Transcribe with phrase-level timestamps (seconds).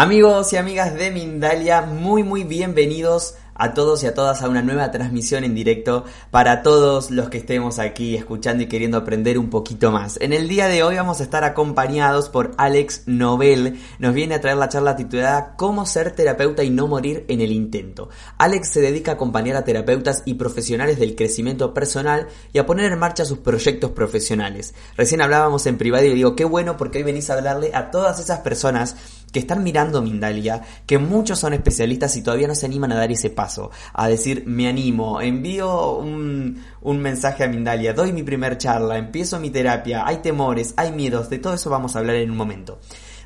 [0.00, 4.62] Amigos y amigas de Mindalia, muy muy bienvenidos a todos y a todas a una
[4.62, 9.50] nueva transmisión en directo para todos los que estemos aquí escuchando y queriendo aprender un
[9.50, 10.16] poquito más.
[10.20, 13.80] En el día de hoy vamos a estar acompañados por Alex Nobel.
[13.98, 17.50] Nos viene a traer la charla titulada Cómo ser terapeuta y no morir en el
[17.50, 18.08] intento.
[18.38, 22.92] Alex se dedica a acompañar a terapeutas y profesionales del crecimiento personal y a poner
[22.92, 24.74] en marcha sus proyectos profesionales.
[24.96, 27.90] Recién hablábamos en privado y le digo, qué bueno porque hoy venís a hablarle a
[27.90, 28.94] todas esas personas
[29.32, 33.10] que están mirando Mindalia, que muchos son especialistas y todavía no se animan a dar
[33.10, 38.58] ese paso, a decir, me animo, envío un, un mensaje a Mindalia, doy mi primer
[38.58, 42.30] charla, empiezo mi terapia, hay temores, hay miedos, de todo eso vamos a hablar en
[42.30, 42.78] un momento.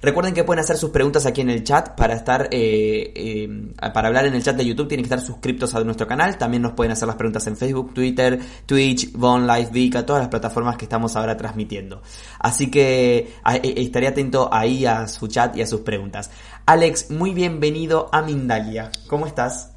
[0.02, 3.48] Recuerden que pueden hacer sus preguntas aquí en el chat para estar, eh, eh,
[3.94, 6.36] para hablar en el chat de YouTube tienen que estar suscriptos a nuestro canal.
[6.36, 10.28] También nos pueden hacer las preguntas en Facebook, Twitter, Twitch, Von Live, Vika, todas las
[10.28, 12.02] plataformas que estamos ahora transmitiendo.
[12.40, 16.32] Así que eh, estaré atento ahí a su chat y a sus preguntas.
[16.66, 18.90] Alex, muy bienvenido a Mindalia.
[19.06, 19.72] ¿Cómo estás?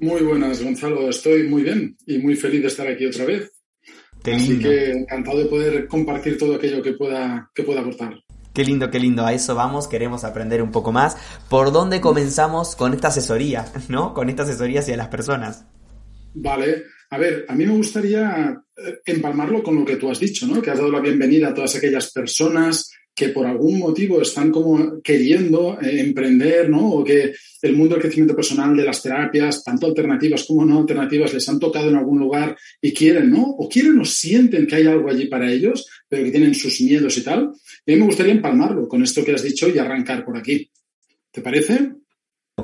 [0.00, 1.08] Muy buenas, Gonzalo.
[1.08, 3.52] Estoy muy bien y muy feliz de estar aquí otra vez.
[4.24, 8.14] Así que encantado de poder compartir todo aquello que pueda, que pueda aportar.
[8.52, 9.24] Qué lindo, qué lindo.
[9.24, 11.16] A eso vamos, queremos aprender un poco más.
[11.48, 14.12] ¿Por dónde comenzamos con esta asesoría, no?
[14.12, 15.64] Con esta asesoría hacia las personas.
[16.34, 16.84] Vale.
[17.10, 20.62] A ver, a mí me gustaría eh, empalmarlo con lo que tú has dicho, ¿no?
[20.62, 25.00] Que has dado la bienvenida a todas aquellas personas que por algún motivo están como
[25.02, 26.90] queriendo eh, emprender, ¿no?
[26.90, 31.34] O que el mundo del crecimiento personal, de las terapias, tanto alternativas como no alternativas,
[31.34, 33.42] les han tocado en algún lugar y quieren, ¿no?
[33.42, 37.16] O quieren o sienten que hay algo allí para ellos, pero que tienen sus miedos
[37.18, 37.52] y tal.
[37.84, 40.70] Y a mí me gustaría empalmarlo con esto que has dicho y arrancar por aquí.
[41.30, 41.92] ¿Te parece?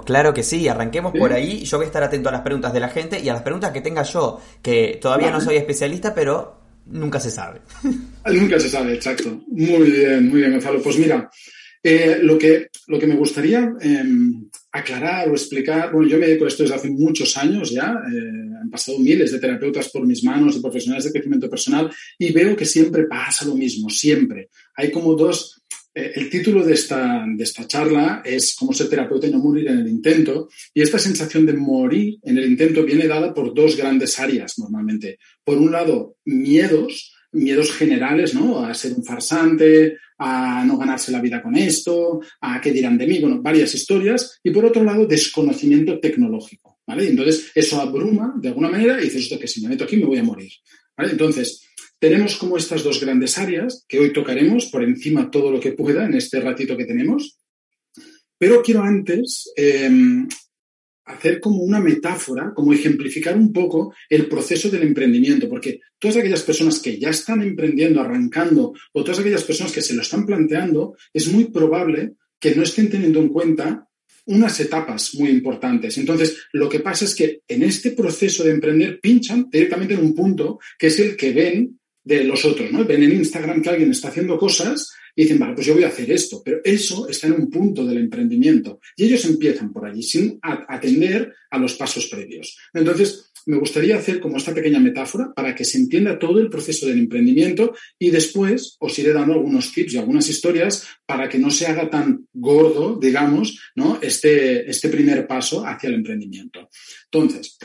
[0.04, 1.64] Claro que sí, arranquemos por ahí.
[1.64, 3.72] Yo voy a estar atento a las preguntas de la gente y a las preguntas
[3.72, 6.57] que tenga yo, que todavía no soy especialista, pero
[6.90, 7.60] nunca se sabe.
[8.32, 9.44] nunca se sabe, exacto.
[9.48, 10.82] Muy bien, muy bien, Gonzalo.
[10.82, 11.30] Pues mira,
[11.82, 16.44] eh, lo, que, lo que me gustaría em, aclarar o explicar, bueno, yo me dedico
[16.44, 20.24] a esto desde hace muchos años ya, eh, han pasado miles de terapeutas por mis
[20.24, 24.48] manos, de profesionales de crecimiento personal, y veo que siempre pasa lo mismo, siempre.
[24.74, 25.62] Hay como dos
[25.94, 29.88] el título de esta, de charla es Cómo ser terapeuta y no morir en el
[29.88, 30.48] intento.
[30.72, 35.18] Y esta sensación de morir en el intento viene dada por dos grandes áreas normalmente.
[35.42, 38.64] Por un lado, miedos, miedos generales, ¿no?
[38.64, 43.06] A ser un farsante, a no ganarse la vida con esto, a qué dirán de
[43.06, 44.40] mí, bueno, varias historias.
[44.42, 47.08] Y por otro lado, desconocimiento tecnológico, ¿vale?
[47.08, 50.18] Entonces, eso abruma de alguna manera y dices, que si me meto aquí me voy
[50.18, 50.50] a morir,
[50.96, 51.12] ¿vale?
[51.12, 51.67] Entonces,
[51.98, 56.06] tenemos como estas dos grandes áreas que hoy tocaremos por encima todo lo que pueda
[56.06, 57.38] en este ratito que tenemos.
[58.38, 60.28] Pero quiero antes em,
[61.04, 66.42] hacer como una metáfora, como ejemplificar un poco el proceso del emprendimiento, porque todas aquellas
[66.42, 70.96] personas que ya están emprendiendo, arrancando, o todas aquellas personas que se lo están planteando,
[71.12, 73.88] es muy probable que no estén teniendo en cuenta
[74.26, 75.96] unas etapas muy importantes.
[75.96, 80.14] Entonces, lo que pasa es que en este proceso de emprender pinchan directamente en un
[80.14, 81.77] punto que es el que ven
[82.08, 82.84] de los otros, ¿no?
[82.84, 85.88] Ven en Instagram que alguien está haciendo cosas y dicen, vale, pues yo voy a
[85.88, 86.40] hacer esto.
[86.42, 91.34] Pero eso está en un punto del emprendimiento y ellos empiezan por allí sin atender
[91.50, 92.56] a los pasos previos.
[92.72, 96.86] Entonces, me gustaría hacer como esta pequeña metáfora para que se entienda todo el proceso
[96.86, 101.50] del emprendimiento y después os iré dando algunos tips y algunas historias para que no
[101.50, 103.98] se haga tan gordo, digamos, ¿no?
[104.00, 106.68] este, este primer paso hacia el emprendimiento.
[107.10, 107.58] Entonces,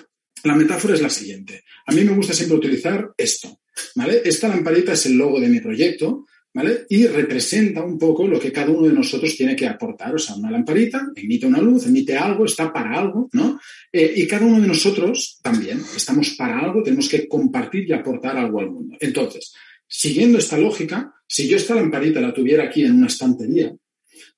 [0.43, 1.63] la metáfora es la siguiente.
[1.85, 3.61] A mí me gusta siempre utilizar esto.
[3.95, 4.21] ¿Vale?
[4.23, 6.85] Esta lamparita es el logo de mi proyecto, ¿vale?
[6.89, 10.13] Y representa un poco lo que cada uno de nosotros tiene que aportar.
[10.15, 13.59] O sea, una lamparita emite una luz, emite algo, está para algo, ¿no?
[13.91, 18.37] Eh, y cada uno de nosotros también estamos para algo, tenemos que compartir y aportar
[18.37, 18.97] algo al mundo.
[18.99, 19.53] Entonces,
[19.87, 23.75] siguiendo esta lógica, si yo esta lamparita la tuviera aquí en una estantería,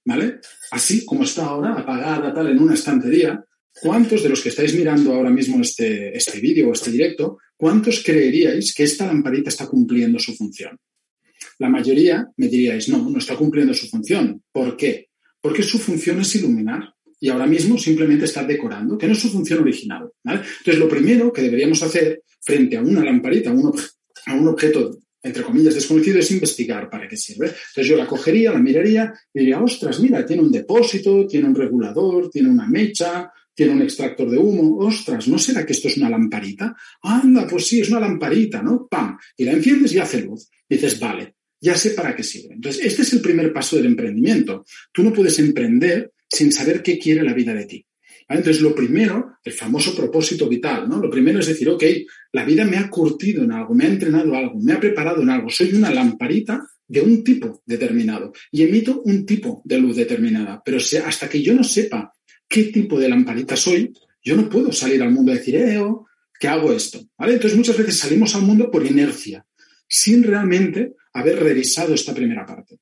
[0.05, 0.39] ¿vale?
[0.71, 3.43] Así como está ahora, apagada tal en una estantería,
[3.81, 8.03] ¿cuántos de los que estáis mirando ahora mismo este, este vídeo o este directo ¿cuántos
[8.03, 10.77] creeríais que esta lamparita está cumpliendo su función?
[11.59, 14.41] La mayoría me diríais, no, no está cumpliendo su función.
[14.51, 15.09] ¿Por qué?
[15.41, 16.93] Porque su función es iluminar.
[17.17, 20.11] y ahora mismo simplemente está decorando, que no es su función original.
[20.23, 23.73] Entonces, lo primero que deberíamos hacer frente a una lamparita, a un,
[24.25, 27.47] a un objeto entre comillas, desconocido, es investigar para qué sirve.
[27.47, 31.55] Entonces yo la cogería, la miraría y diría, ostras, mira, tiene un depósito, tiene un
[31.55, 34.77] regulador, tiene una mecha, tiene un extractor de humo.
[34.85, 36.75] Ostras, ¿no será que esto es una lamparita?
[37.01, 38.87] Anda, pues sí, es una lamparita, ¿no?
[38.87, 39.17] ¡Pam!
[39.37, 40.49] Y la enciendes y hace luz.
[40.69, 42.55] dices, vale, ya sé para qué sirve.
[42.55, 44.65] Entonces, este es el primer paso del emprendimiento.
[44.91, 47.85] Tú no puedes emprender sin saber qué quiere la vida de ti.
[48.27, 50.99] Entonces, lo primero, el famoso propósito vital, ¿no?
[50.99, 51.83] Lo primero es decir, ok,
[52.33, 55.29] la vida me ha curtido en algo, me ha entrenado algo, me ha preparado en
[55.29, 60.61] algo, soy una lamparita de un tipo determinado y emito un tipo de luz determinada.
[60.65, 62.14] Pero hasta que yo no sepa
[62.55, 63.91] qué tipo de lamparita soy,
[64.23, 66.07] yo no puedo salir al mundo y decir, eh, oh,
[66.39, 67.01] que hago esto.
[67.17, 67.33] ¿Vale?
[67.33, 69.45] Entonces, muchas veces salimos al mundo por inercia,
[69.89, 72.79] sin realmente haber revisado esta primera parte.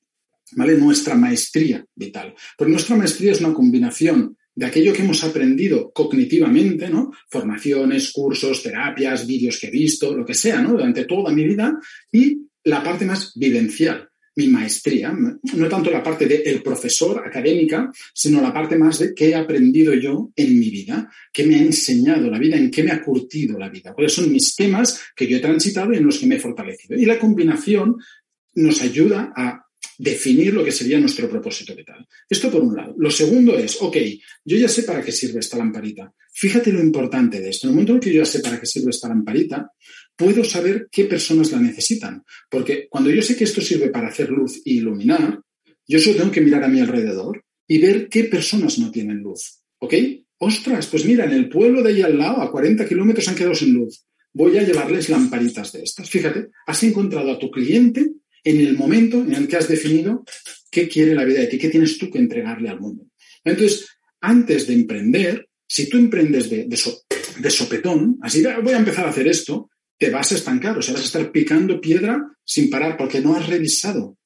[0.51, 0.77] ¿Vale?
[0.77, 2.35] Nuestra maestría vital.
[2.55, 7.11] Porque nuestra maestría es una combinación de aquello que hemos aprendido cognitivamente, ¿no?
[7.27, 10.73] Formaciones, cursos, terapias, vídeos que he visto, lo que sea, ¿no?
[10.73, 11.79] Durante toda mi vida
[12.11, 18.41] y la parte más vivencial, mi maestría, no tanto la parte del profesor académica, sino
[18.41, 22.30] la parte más de qué he aprendido yo en mi vida, qué me ha enseñado
[22.30, 25.38] la vida, en qué me ha curtido la vida, cuáles son mis temas que yo
[25.38, 26.97] he transitado y en los que me he fortalecido.
[26.97, 27.97] Y la combinación
[28.56, 29.63] nos ayuda a
[29.97, 32.06] definir lo que sería nuestro propósito vital.
[32.27, 32.95] Esto por un lado.
[32.97, 33.97] Lo segundo es, ok,
[34.45, 36.12] yo ya sé para qué sirve esta lamparita.
[36.31, 37.68] Fíjate lo importante de esto.
[37.68, 39.71] En el momento en que yo ya sé para qué sirve esta lamparita,
[40.15, 42.24] puedo saber qué personas la necesitan.
[42.50, 45.39] Porque cuando yo sé que esto sirve para hacer luz y iluminar,
[45.88, 49.62] yo solo tengo que mirar a mi alrededor y ver qué personas no tienen luz.
[49.80, 49.94] ¿Ok?
[50.38, 53.56] Ostras, pues mira, en el pueblo de ahí al lado, a 40 kilómetros, han quedado
[53.56, 54.06] sin luz.
[54.33, 56.10] Voy a llevarles lamparitas de estas.
[56.10, 58.12] Fíjate, has encontrado a tu cliente
[58.44, 60.24] en el momento en el que has definido
[60.69, 63.06] qué quiere la vida de ti, qué tienes tú que entregarle al mundo.
[63.44, 63.88] Entonces,
[64.21, 69.69] antes de emprender, si tú emprendes de, sopetón, así voy a empezar a hacer esto,
[69.97, 73.35] te vas a estancar, o sea, vas a estar picando piedra sin parar porque no
[73.35, 74.17] has revisado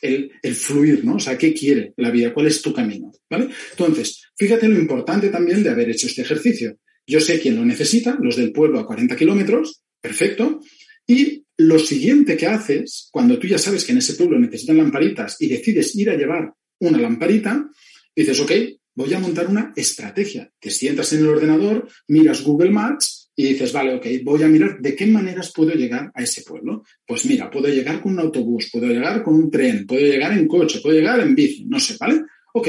[0.00, 1.16] el, el, fluir, ¿no?
[1.16, 2.32] O sea, ¿qué quiere la vida?
[2.32, 3.12] ¿Cuál es tu camino?
[3.28, 3.48] ¿Vale?
[3.70, 6.78] Entonces, fíjate lo importante también de haber hecho este ejercicio.
[7.06, 10.60] Yo sé quién lo necesita, los del pueblo a 40 kilómetros, perfecto,
[11.06, 15.36] y lo siguiente que haces, cuando tú ya sabes que en ese pueblo necesitan lamparitas
[15.40, 17.68] y decides ir a llevar una lamparita,
[18.14, 18.52] dices, ok,
[18.94, 20.50] voy a montar una estrategia.
[20.58, 24.78] Te sientas en el ordenador, miras Google Maps y dices, vale, ok, voy a mirar
[24.80, 26.84] de qué maneras puedo llegar a ese pueblo.
[27.06, 30.46] Pues mira, puedo llegar con un autobús, puedo llegar con un tren, puedo llegar en
[30.46, 32.22] coche, puedo llegar en bici, no sé, ¿vale?
[32.52, 32.68] Ok,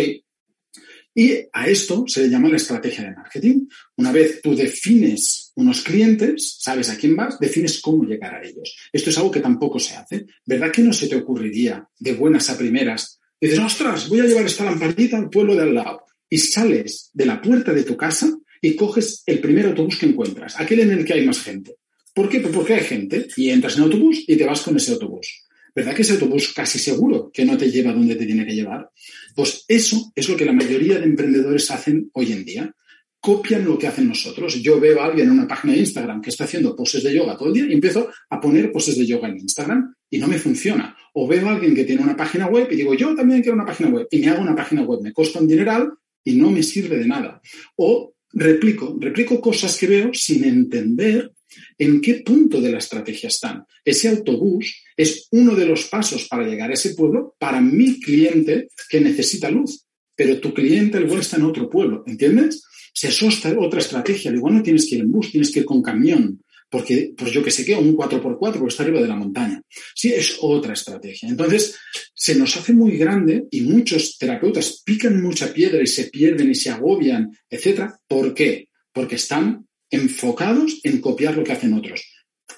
[1.17, 3.67] y a esto se le llama la estrategia de marketing.
[3.95, 8.75] Una vez tú defines unos clientes, sabes a quién vas, defines cómo llegar a ellos.
[8.91, 10.25] Esto es algo que tampoco se hace.
[10.45, 13.21] ¿Verdad que no se te ocurriría de buenas a primeras?
[13.39, 16.03] Dices, ostras, voy a llevar esta lamparita al pueblo de al lado.
[16.29, 20.59] Y sales de la puerta de tu casa y coges el primer autobús que encuentras,
[20.59, 21.75] aquel en el que hay más gente.
[22.15, 22.39] ¿Por qué?
[22.39, 25.44] Pues porque hay gente y entras en autobús y te vas con ese autobús.
[25.75, 28.89] ¿Verdad que ese autobús casi seguro que no te lleva donde te tiene que llevar?
[29.35, 32.73] Pues eso es lo que la mayoría de emprendedores hacen hoy en día.
[33.19, 34.56] Copian lo que hacen nosotros.
[34.63, 37.38] Yo veo a alguien en una página de Instagram que está haciendo poses de yoga
[37.38, 40.39] todo el día y empiezo a poner poses de yoga en Instagram y no me
[40.39, 40.97] funciona.
[41.13, 43.65] O veo a alguien que tiene una página web y digo, yo también quiero una
[43.65, 45.01] página web y me hago una página web.
[45.03, 45.91] Me cuesta un dineral
[46.23, 47.39] y no me sirve de nada.
[47.75, 51.31] O replico, replico cosas que veo sin entender
[51.77, 53.63] en qué punto de la estrategia están.
[53.83, 58.67] Ese autobús es uno de los pasos para llegar a ese pueblo para mi cliente
[58.89, 59.86] que necesita luz.
[60.15, 62.63] Pero tu cliente igual está en otro pueblo, ¿entiendes?
[63.01, 65.65] Eso es otra estrategia, al igual no tienes que ir en bus, tienes que ir
[65.65, 69.15] con camión, porque, pues yo que sé qué, un 4x4 porque está arriba de la
[69.15, 69.62] montaña.
[69.93, 71.29] Sí, es otra estrategia.
[71.29, 71.77] Entonces,
[72.13, 76.55] se nos hace muy grande y muchos terapeutas pican mucha piedra y se pierden y
[76.55, 78.00] se agobian, etcétera.
[78.07, 78.69] ¿Por qué?
[78.91, 82.03] Porque están enfocados en copiar lo que hacen otros.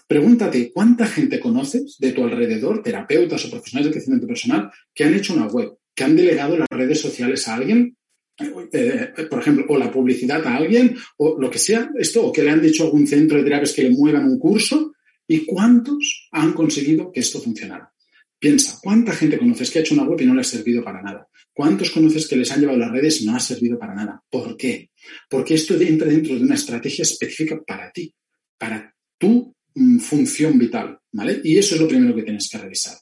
[0.07, 5.13] Pregúntate, ¿cuánta gente conoces de tu alrededor, terapeutas o profesionales de crecimiento personal, que han
[5.13, 7.96] hecho una web, que han delegado las redes sociales a alguien,
[8.39, 12.43] eh, por ejemplo, o la publicidad a alguien, o lo que sea, esto, o que
[12.43, 14.93] le han dicho a algún centro de terapias que le muevan un curso?
[15.27, 17.91] ¿Y cuántos han conseguido que esto funcionara?
[18.39, 21.01] Piensa, ¿cuánta gente conoces que ha hecho una web y no le ha servido para
[21.01, 21.27] nada?
[21.51, 24.21] ¿Cuántos conoces que les han llevado las redes y no ha servido para nada?
[24.29, 24.91] ¿Por qué?
[25.27, 28.13] Porque esto entra dentro de una estrategia específica para ti,
[28.57, 31.41] para tu mm, función vital, ¿vale?
[31.43, 32.95] Y eso es lo primero que tienes que revisar.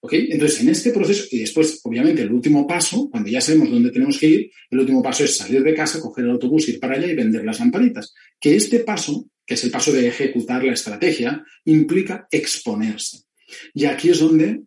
[0.00, 0.12] ¿Ok?
[0.12, 4.18] Entonces, en este proceso, y después, obviamente, el último paso, cuando ya sabemos dónde tenemos
[4.18, 7.06] que ir, el último paso es salir de casa, coger el autobús, ir para allá
[7.06, 8.14] y vender las lamparitas.
[8.38, 13.26] Que este paso, que es el paso de ejecutar la estrategia, implica exponerse.
[13.74, 14.62] Y aquí es donde,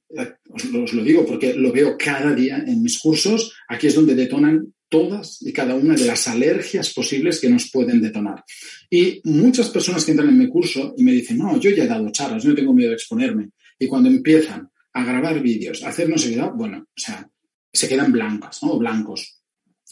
[0.52, 4.74] os lo digo porque lo veo cada día en mis cursos, aquí es donde detonan
[4.88, 8.44] todas y cada una de las alergias posibles que nos pueden detonar.
[8.90, 11.88] Y muchas personas que entran en mi curso y me dicen, no, yo ya he
[11.88, 13.50] dado charlas, no tengo miedo de exponerme.
[13.78, 17.30] Y cuando empiezan a grabar vídeos, a hacer no sé qué, bueno, o sea,
[17.72, 18.78] se quedan blancas, ¿no?
[18.78, 19.42] blancos.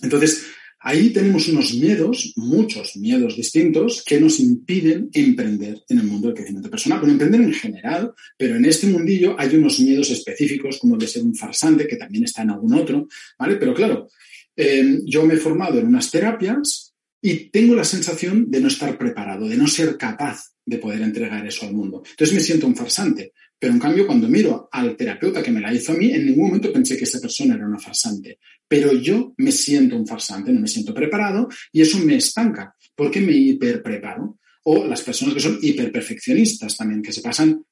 [0.02, 0.46] Entonces,
[0.80, 6.36] ahí tenemos unos miedos, muchos miedos distintos, que nos impiden emprender en el mundo del
[6.36, 7.00] crecimiento personal.
[7.00, 11.08] Bueno, emprender en general, pero en este mundillo hay unos miedos específicos, como el de
[11.08, 13.56] ser un farsante, que también está en algún otro, ¿vale?
[13.56, 14.08] Pero claro,
[14.56, 18.98] eh, yo me he formado en unas terapias y tengo la sensación de no estar
[18.98, 22.04] preparado, de no ser capaz de poder entregar eso al mundo.
[22.10, 23.34] Entonces me siento un farsante.
[23.60, 26.48] Pero en cambio, cuando miro al terapeuta que me la hizo a mí, en ningún
[26.48, 28.40] momento pensé que esa persona era una farsante.
[28.68, 33.20] Pero yo me siento un farsante, no me siento preparado y eso me estanca porque
[33.22, 34.40] me hiperpreparo.
[34.70, 37.64] O las personas que son hiperperfeccionistas también, que se pasan,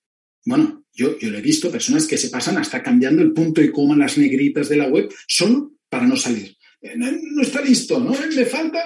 [0.46, 3.70] bueno, yo, yo lo he visto, personas que se pasan hasta cambiando el punto y
[3.70, 6.56] coma las negritas de la web solo para no salir.
[6.82, 8.16] Eh, no, está listo, ¿no?
[8.32, 8.84] Le falta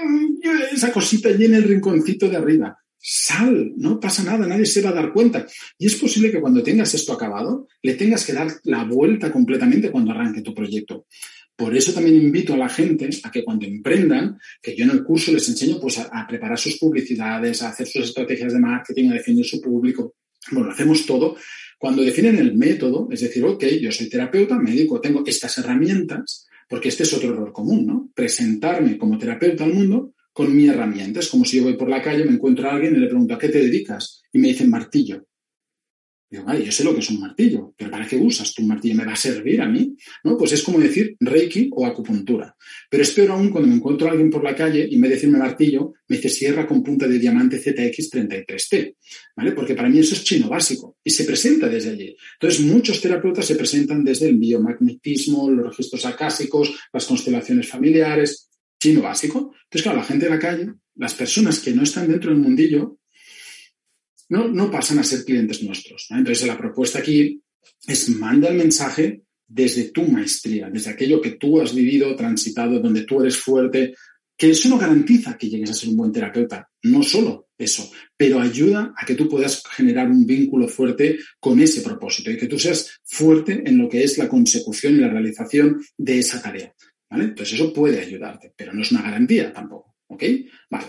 [0.72, 4.90] esa cosita allí en el rinconcito de arriba sal, no pasa nada, nadie se va
[4.90, 5.46] a dar cuenta.
[5.78, 9.90] Y es posible que cuando tengas esto acabado, le tengas que dar la vuelta completamente
[9.90, 11.06] cuando arranque tu proyecto.
[11.56, 15.04] Por eso también invito a la gente a que cuando emprendan, que yo en el
[15.04, 19.16] curso les enseño pues, a, preparar sus publicidades, a hacer sus estrategias de marketing, a
[19.16, 20.16] definir su público.
[20.52, 21.36] Bueno, hacemos todo.
[21.78, 26.90] Cuando definen el método, es decir, ok, yo soy terapeuta, médico, tengo estas herramientas, porque
[26.90, 28.10] este es otro error común, ¿no?
[28.14, 31.20] Presentarme como terapeuta al mundo con mi herramienta.
[31.20, 33.34] Es como si yo voy por la calle, me encuentro a alguien y le pregunto,
[33.34, 34.22] ¿a qué te dedicas?
[34.32, 35.28] Y me dicen martillo.
[36.30, 38.96] Digo, vale, yo sé lo que es un martillo, pero ¿para qué usas tu martillo?
[38.96, 39.98] ¿Me va a servir a mí?
[40.24, 40.38] ¿No?
[40.38, 42.56] Pues es como decir Reiki o acupuntura.
[42.90, 45.40] Pero es peor aún cuando me encuentro a alguien por la calle y me decirme
[45.40, 48.96] martillo, me dice sierra con punta de diamante ZX33T.
[49.36, 49.52] ¿Vale?
[49.52, 52.16] Porque para mí eso es chino básico y se presenta desde allí.
[52.40, 58.49] Entonces, muchos terapeutas se presentan desde el biomagnetismo, los registros acásicos, las constelaciones familiares,
[58.80, 59.54] chino básico.
[59.64, 63.00] Entonces, claro, la gente de la calle, las personas que no están dentro del mundillo,
[64.30, 66.08] no, no pasan a ser clientes nuestros.
[66.10, 67.42] Entonces, la propuesta aquí
[67.88, 73.04] es manda el mensaje desde tu maestría, desde aquello que tú has vivido, transitado, donde
[73.04, 73.96] tú eres fuerte,
[74.38, 78.40] que eso no garantiza que llegues a ser un buen terapeuta, no solo eso, pero
[78.40, 82.58] ayuda a que tú puedas generar un vínculo fuerte con ese propósito y que tú
[82.58, 86.74] seas fuerte en lo que es la consecución y la realización de esa tarea.
[87.12, 89.96] Entonces eso puede ayudarte, pero no es una garantía tampoco.
[90.08, 90.24] ¿Ok?
[90.70, 90.88] Vale.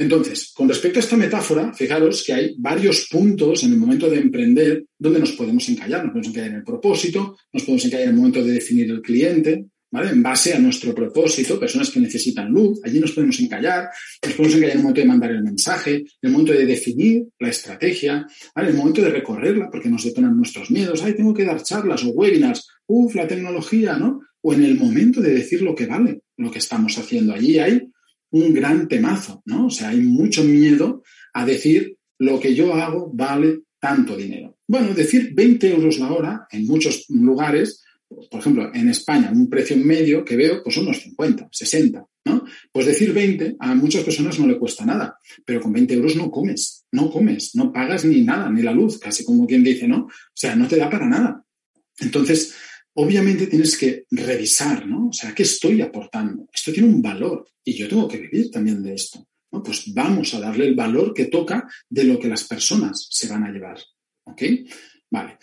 [0.00, 4.18] Entonces, con respecto a esta metáfora, fijaros que hay varios puntos en el momento de
[4.18, 6.04] emprender donde nos podemos encallar.
[6.04, 9.02] Nos podemos encallar en el propósito, nos podemos encallar en el momento de definir el
[9.02, 10.10] cliente, ¿vale?
[10.10, 13.88] En base a nuestro propósito, personas que necesitan luz, allí nos podemos encallar,
[14.24, 17.24] nos podemos encallar en el momento de mandar el mensaje, en el momento de definir
[17.40, 18.24] la estrategia.
[18.54, 22.04] En el momento de recorrerla, porque nos detonan nuestros miedos, ay, tengo que dar charlas
[22.04, 24.20] o webinars, uff, la tecnología, ¿no?
[24.42, 27.34] O en el momento de decir lo que vale lo que estamos haciendo.
[27.34, 27.90] Allí hay
[28.30, 29.66] un gran temazo, ¿no?
[29.66, 31.02] O sea, hay mucho miedo
[31.34, 34.56] a decir lo que yo hago vale tanto dinero.
[34.66, 37.82] Bueno, decir 20 euros la hora en muchos lugares,
[38.30, 42.44] por ejemplo, en España, un precio medio que veo, pues son unos 50, 60, ¿no?
[42.72, 46.30] Pues decir 20 a muchas personas no le cuesta nada, pero con 20 euros no
[46.30, 50.04] comes, no comes, no pagas ni nada, ni la luz, casi como quien dice, ¿no?
[50.06, 51.44] O sea, no te da para nada.
[52.00, 52.54] Entonces,
[53.00, 55.08] obviamente tienes que revisar, ¿no?
[55.08, 56.48] O sea, ¿qué estoy aportando?
[56.52, 59.24] Esto tiene un valor y yo tengo que vivir también de esto.
[59.52, 59.62] ¿no?
[59.62, 63.44] Pues vamos a darle el valor que toca de lo que las personas se van
[63.44, 63.78] a llevar.
[64.24, 64.42] ¿Ok?
[65.10, 65.38] Vale.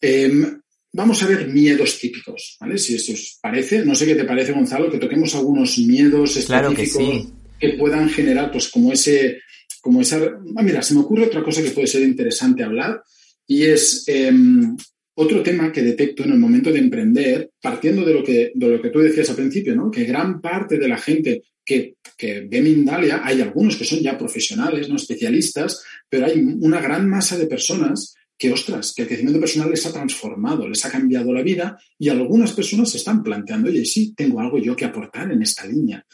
[0.00, 0.58] Em,
[0.92, 2.78] vamos a ver miedos típicos, ¿vale?
[2.78, 7.28] Si esto os parece, no sé qué te parece, Gonzalo, que toquemos algunos miedos específicos
[7.60, 9.42] que, puedan generar, pues, como ese,
[9.82, 10.18] como esa.
[10.56, 13.02] Ah, mira, se me ocurre otra cosa que puede ser interesante hablar
[13.46, 14.76] y es em,
[15.18, 18.82] otro tema que detecto en el momento de emprender, partiendo de lo que, de lo
[18.82, 19.90] que tú decías al principio, ¿no?
[19.90, 24.88] que gran parte de la gente que, ve Mindalia, hay algunos que son ya profesionales,
[24.88, 29.70] no especialistas, pero hay una gran masa de personas que, ostras, que el crecimiento personal
[29.70, 33.84] les ha transformado, les ha cambiado la vida y algunas personas se están planteando, oye,
[33.86, 36.04] sí, tengo algo yo que aportar en esta línea.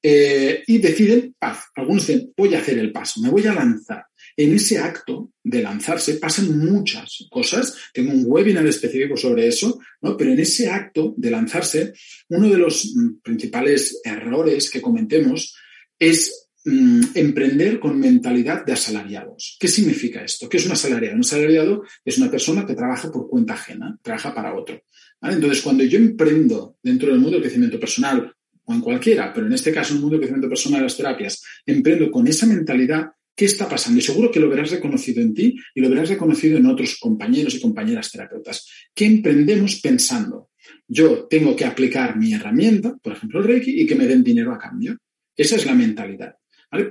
[0.00, 4.04] Eh, y deciden, paz, algunos dicen, voy a hacer el paso, me voy a lanzar.
[4.36, 7.76] En ese acto de lanzarse pasan muchas cosas.
[7.92, 10.16] Tengo un webinar específico sobre eso, ¿no?
[10.16, 11.92] Pero en ese acto de lanzarse,
[12.28, 15.56] uno de los mm, principales errores que comentemos
[15.98, 19.56] es mm, emprender con mentalidad de asalariados.
[19.60, 20.48] ¿Qué significa esto?
[20.48, 21.14] ¿Qué es un asalariado?
[21.14, 24.82] Un asalariado es una persona que trabaja por cuenta ajena, trabaja para otro.
[25.22, 28.34] Entonces, cuando yo emprendo dentro del mundo del crecimiento personal,
[28.66, 30.96] o en cualquiera, pero en este caso en el mundo del crecimiento personal de las
[30.96, 33.98] terapias, emprendo con esa mentalidad, ¿Qué está pasando?
[33.98, 37.54] Y seguro que lo verás reconocido en ti y lo verás reconocido en otros compañeros
[37.54, 38.68] y compañeras terapeutas.
[38.94, 40.50] ¿Qué emprendemos pensando?
[40.86, 44.52] yo tengo que aplicar mi herramienta, por ejemplo el Reiki, y que me den dinero
[44.52, 44.98] a cambio.
[45.36, 46.34] Esa es la mentalidad.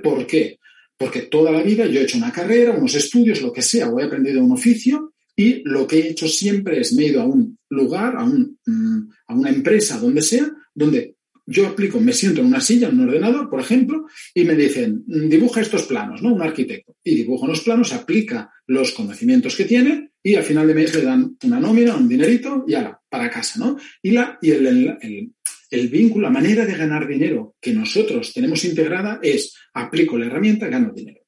[0.02, 0.58] ¿Por qué?
[0.96, 4.00] Porque toda la vida yo he hecho una carrera, unos estudios, lo que sea, o
[4.00, 7.26] he aprendido un oficio y lo que he hecho siempre es me he ido a
[7.26, 11.13] un lugar, a, un, mm, a una empresa, donde sea, donde
[11.46, 15.04] yo aplico, me siento en una silla, en un ordenador, por ejemplo, y me dicen,
[15.06, 16.32] dibuja estos planos, ¿no?
[16.32, 16.96] Un arquitecto.
[17.04, 21.02] Y dibujo los planos, aplica los conocimientos que tiene y al final de mes le
[21.02, 23.76] dan una nómina, un dinerito y ala, para casa, ¿no?
[24.02, 24.66] Y, la, y el,
[25.00, 25.32] el,
[25.70, 30.68] el vínculo, la manera de ganar dinero que nosotros tenemos integrada es aplico la herramienta,
[30.68, 31.20] gano dinero.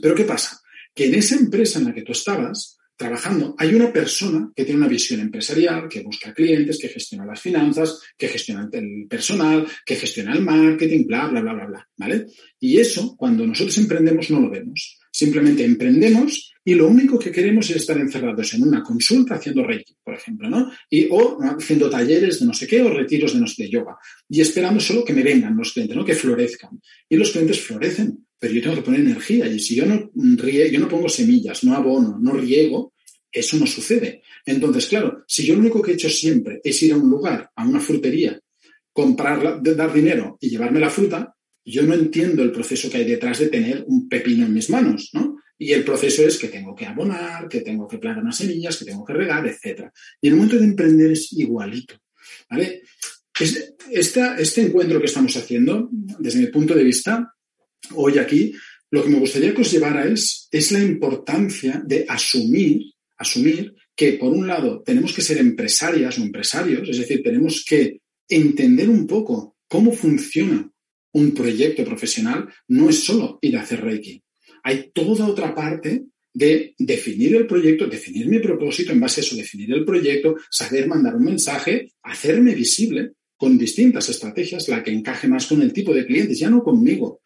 [0.00, 0.60] Pero ¿qué pasa?
[0.94, 4.78] Que en esa empresa en la que tú estabas, trabajando, hay una persona que tiene
[4.78, 9.96] una visión empresarial, que busca clientes, que gestiona las finanzas, que gestiona el personal, que
[9.96, 12.26] gestiona el marketing, bla, bla, bla, bla, bla, ¿vale?
[12.60, 14.98] Y eso, cuando nosotros emprendemos, no lo vemos.
[15.10, 19.96] Simplemente emprendemos y lo único que queremos es estar encerrados en una consulta haciendo Reiki,
[20.02, 20.70] por ejemplo, ¿no?
[20.88, 23.96] Y, o haciendo talleres de no sé qué o retiros de no sé de yoga.
[24.28, 26.04] Y esperando solo que me vengan los clientes, ¿no?
[26.04, 26.80] Que florezcan.
[27.08, 30.80] Y los clientes florecen pero yo tengo que poner energía y si yo no, yo
[30.80, 32.92] no pongo semillas, no abono, no riego,
[33.30, 34.24] eso no sucede.
[34.44, 37.48] Entonces, claro, si yo lo único que he hecho siempre es ir a un lugar,
[37.54, 38.40] a una frutería,
[38.92, 43.38] comprarla, dar dinero y llevarme la fruta, yo no entiendo el proceso que hay detrás
[43.38, 45.36] de tener un pepino en mis manos, ¿no?
[45.56, 48.86] Y el proceso es que tengo que abonar, que tengo que plantar unas semillas, que
[48.86, 49.84] tengo que regar, etc.
[50.20, 51.94] Y el momento de emprender es igualito,
[52.50, 52.82] ¿vale?
[53.90, 57.32] este encuentro que estamos haciendo, desde mi punto de vista,
[57.94, 58.52] hoy aquí,
[58.90, 64.14] lo que me gustaría que os llevara es, es la importancia de asumir, asumir que,
[64.14, 69.06] por un lado, tenemos que ser empresarias o empresarios, es decir, tenemos que entender un
[69.06, 70.70] poco cómo funciona
[71.12, 74.22] un proyecto profesional, no es solo ir a hacer Reiki.
[74.62, 79.36] Hay toda otra parte de definir el proyecto, definir mi propósito, en base a eso,
[79.36, 85.28] definir el proyecto, saber mandar un mensaje, hacerme visible con distintas estrategias, la que encaje
[85.28, 87.20] más con el tipo de clientes, ya no conmigo,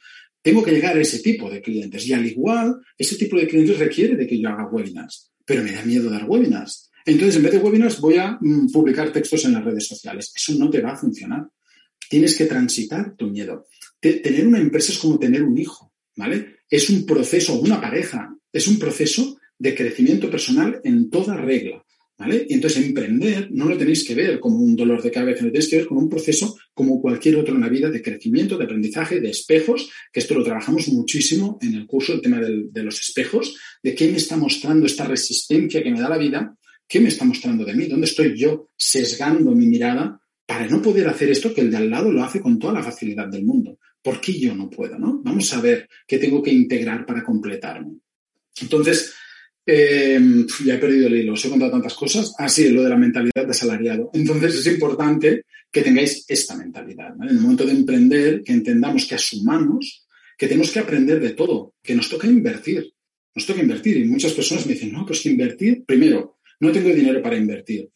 [0.47, 3.81] tengo que llegar a ese tipo de clientes y al igual, ese tipo de clientes
[3.81, 6.89] requiere de que yo haga webinars, pero me da miedo dar webinars.
[7.05, 10.33] Entonces, en vez de webinars, voy a mm, publicar textos en las redes sociales.
[10.37, 11.49] Eso no te va a funcionar.
[12.09, 13.67] Tienes que transitar tu miedo.
[14.01, 16.59] tener una empresa es como tener un hijo, ¿vale?
[16.71, 21.85] Es un proceso, una pareja, es un proceso de crecimiento personal en toda regla.
[22.19, 25.69] Y entonces emprender no lo tenéis que ver como un dolor de cabeza, lo tenéis
[25.69, 29.21] que ver como un proceso como cualquier otro en la vida de crecimiento, de aprendizaje,
[29.21, 33.57] de espejos, que esto lo trabajamos muchísimo en el curso, el tema de los espejos,
[33.83, 36.57] de qué me está mostrando esta resistencia que me da la vida,
[36.89, 41.09] qué me está mostrando de mí, dónde estoy yo sesgando mi mirada para no poder
[41.09, 43.79] hacer esto que el de al lado lo hace con toda la facilidad del mundo.
[44.01, 44.99] ¿Por qué yo no puedo?
[44.99, 45.21] ¿no?
[45.23, 47.99] Vamos a ver qué tengo que integrar para completarme.
[48.63, 49.13] Entonces,
[49.67, 50.21] eh,
[50.65, 52.35] ya he perdido el hilo, os he contado tantas cosas.
[52.39, 54.11] Ah, sí, lo de la mentalidad de asalariado.
[54.15, 57.15] Entonces es importante que tengáis esta mentalidad.
[57.21, 60.07] En el momento de emprender, que entendamos que asumamos
[60.39, 62.93] que tenemos que aprender de todo, que nos toca invertir.
[63.35, 63.97] Nos toca invertir.
[63.97, 65.85] Y muchas personas me dicen, no, pues que invertir.
[65.85, 67.89] Primero, no tengo dinero para invertir.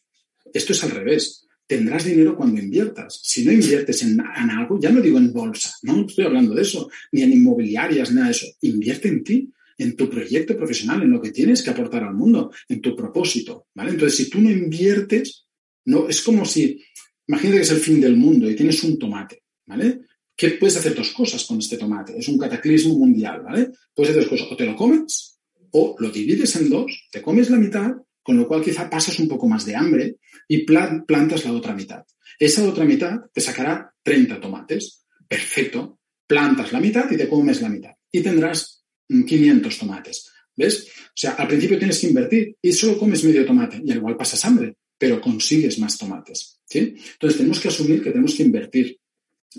[0.53, 1.47] Esto es al revés.
[1.67, 3.21] Tendrás dinero cuando inviertas.
[3.23, 6.63] Si no inviertes en, en algo, ya no digo en bolsa, no estoy hablando de
[6.63, 8.47] eso, ni en inmobiliarias, nada de eso.
[8.63, 12.53] Invierte en ti en tu proyecto profesional, en lo que tienes que aportar al mundo,
[12.69, 13.91] en tu propósito, ¿vale?
[13.91, 15.47] Entonces, si tú no inviertes,
[15.87, 16.83] no, es como si,
[17.27, 20.03] imagínate que es el fin del mundo y tienes un tomate, ¿vale?
[20.37, 22.19] ¿Qué puedes hacer dos cosas con este tomate?
[22.19, 23.71] Es un cataclismo mundial, ¿vale?
[23.95, 25.39] Puedes hacer dos cosas, o te lo comes,
[25.73, 29.29] o lo divides en dos, te comes la mitad, con lo cual quizá pasas un
[29.29, 30.17] poco más de hambre
[30.47, 32.05] y plantas la otra mitad.
[32.39, 35.05] Esa otra mitad te sacará 30 tomates.
[35.27, 36.01] Perfecto.
[36.27, 37.93] Plantas la mitad y te comes la mitad.
[38.13, 38.80] Y tendrás
[39.27, 40.31] 500 tomates.
[40.57, 40.89] ¿Ves?
[40.89, 44.17] O sea, al principio tienes que invertir y solo comes medio tomate y al igual
[44.17, 46.61] pasas hambre, pero consigues más tomates.
[46.65, 46.95] ¿sí?
[47.13, 48.99] Entonces tenemos que asumir que tenemos que invertir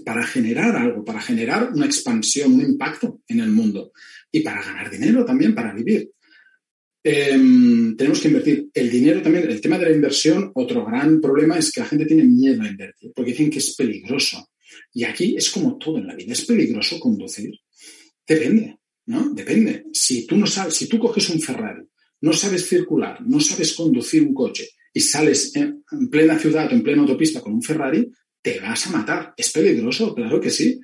[0.05, 3.91] para generar algo, para generar una expansión, un impacto en el mundo
[4.31, 6.11] y para ganar dinero también, para vivir.
[7.03, 8.69] Em, tenemos que invertir.
[8.73, 12.05] El dinero también, el tema de la inversión, otro gran problema es que la gente
[12.05, 14.49] tiene miedo a invertir porque dicen que es peligroso.
[14.93, 16.33] Y aquí es como todo en la vida.
[16.33, 17.51] ¿Es peligroso conducir?
[18.27, 18.77] Depende.
[19.05, 19.33] ¿No?
[19.33, 19.85] Depende.
[19.93, 21.83] Si tú no sabes, si tú coges un Ferrari,
[22.21, 26.83] no sabes circular, no sabes conducir un coche y sales en, plena ciudad o en
[26.83, 28.09] plena autopista con un Ferrari,
[28.41, 29.33] te vas a matar.
[29.37, 30.79] Es peligroso, claro que sí.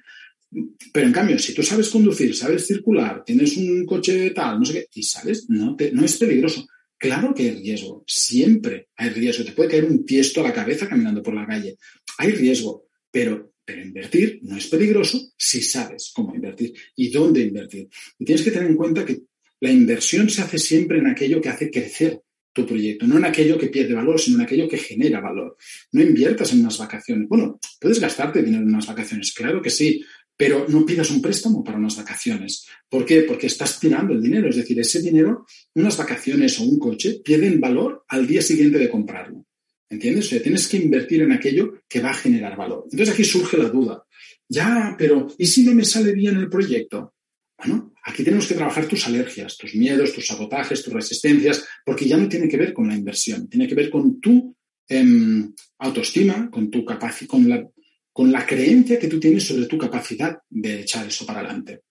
[0.94, 4.74] Pero en cambio, si tú sabes conducir, sabes circular, tienes un coche tal, no sé
[4.74, 6.66] qué, y sales, no, te, no es peligroso.
[6.98, 9.44] Claro que hay riesgo, siempre hay riesgo.
[9.44, 11.78] Te puede caer un tiesto a la cabeza caminando por la calle.
[12.18, 17.90] Hay riesgo, pero pero invertir no es peligroso si sabes cómo invertir y dónde invertir.
[18.18, 19.24] Y tienes que tener en cuenta que
[19.60, 22.22] la inversión se hace siempre en aquello que hace crecer
[22.54, 25.58] tu proyecto, no en aquello que pierde valor, sino en aquello que genera valor.
[25.92, 27.28] No inviertas en unas vacaciones.
[27.28, 30.02] Bueno, puedes gastarte dinero en unas vacaciones, claro que sí,
[30.38, 32.66] pero no pidas un préstamo para unas vacaciones.
[32.88, 33.24] ¿Por qué?
[33.24, 37.60] Porque estás tirando el dinero, es decir, ese dinero, unas vacaciones o un coche, pierden
[37.60, 39.47] valor al día siguiente de comprarlo.
[39.90, 40.26] ¿Entiendes?
[40.26, 42.88] O sea, tienes que invertir en aquello que va a generar valor.
[42.92, 44.04] Entonces aquí surge la duda.
[44.50, 47.14] Ya, pero ¿y si no me sale bien el proyecto?
[47.58, 52.18] Bueno, aquí tenemos que trabajar tus alergias, tus miedos, tus sabotajes, tus resistencias, porque ya
[52.18, 54.56] no tiene que ver con la inversión, tiene que ver con tu
[54.88, 57.68] em, autoestima, con tu capacidad, con la,
[58.12, 61.82] con la creencia que tú tienes sobre tu capacidad de echar eso para adelante.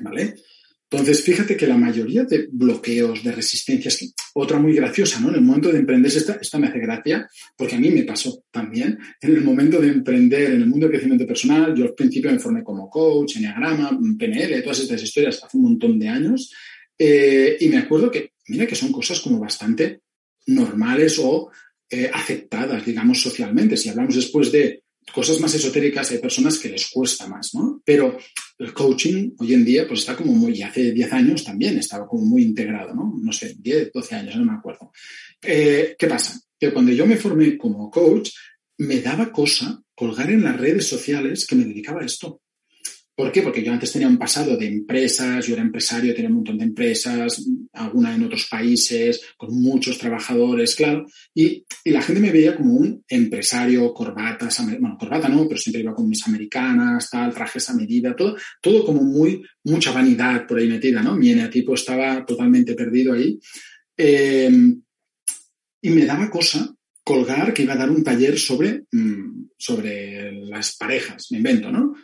[0.00, 0.34] ¿Vale?
[0.90, 5.28] Entonces, fíjate que la mayoría de bloqueos, de resistencias, otra muy graciosa, ¿no?
[5.28, 8.44] En el momento de emprender, esta, esta me hace gracia, porque a mí me pasó
[8.50, 8.98] también.
[9.20, 12.38] En el momento de emprender en el mundo del crecimiento personal, yo al principio me
[12.38, 16.54] formé como coach, enneagrama, PNL, todas estas historias hace un montón de años.
[16.98, 20.00] Eh, y me acuerdo que, mira, que son cosas como bastante
[20.46, 21.50] normales o
[21.90, 23.76] eh, aceptadas, digamos, socialmente.
[23.76, 27.82] Si hablamos después de cosas más esotéricas hay personas que les cuesta más, ¿no?
[27.84, 28.18] Pero
[28.58, 32.24] el coaching hoy en día pues está como muy, hace 10 años también estaba como
[32.24, 33.14] muy integrado, ¿no?
[33.22, 34.92] No sé, 10, 12 años, no me acuerdo.
[35.42, 36.40] Eh, ¿Qué pasa?
[36.58, 38.30] Que cuando yo me formé como coach,
[38.78, 42.40] me daba cosa colgar en las redes sociales que me dedicaba a esto.
[43.18, 43.42] ¿Por qué?
[43.42, 46.66] Porque yo antes tenía un pasado de empresas, yo era empresario, tenía un montón de
[46.66, 51.04] empresas, alguna en otros países, con muchos trabajadores, claro,
[51.34, 55.96] y, la gente me veía como un empresario, corbatas, bueno, corbata no, pero siempre iba
[55.96, 60.68] con mis americanas, tal, trajes a medida, todo, todo como muy, mucha vanidad por ahí
[60.68, 61.16] metida, ¿no?
[61.16, 63.36] Mi eneatipo estaba totalmente perdido ahí.
[63.96, 64.48] Eh,
[65.82, 70.76] y me daba cosa colgar que iba a dar un taller sobre, mm, sobre las
[70.76, 71.94] parejas, me invento, ¿no?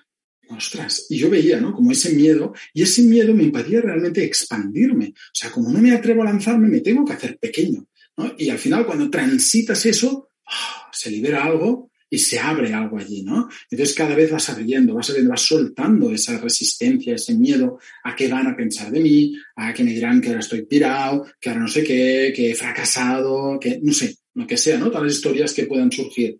[0.48, 1.72] Ostras, y yo veía, ¿no?
[1.72, 5.09] Como ese miedo, y ese miedo me impedía realmente expandirme.
[5.09, 8.35] O sea, como no me atrevo a lanzarme, me tengo que hacer pequeño, ¿no?
[8.38, 10.88] Y al final, cuando transitas eso, ¡ah!
[10.92, 13.48] se libera algo y se abre algo allí, ¿no?
[13.70, 18.28] Entonces cada vez vas abriendo, vas abriendo, vas soltando esa resistencia, ese miedo a qué
[18.28, 21.62] van a pensar de mí, a que me dirán que ahora estoy tirado, que ahora
[21.62, 24.88] no sé qué, que he fracasado, que no sé, lo que sea, ¿no?
[24.88, 26.38] Todas las historias que puedan surgir.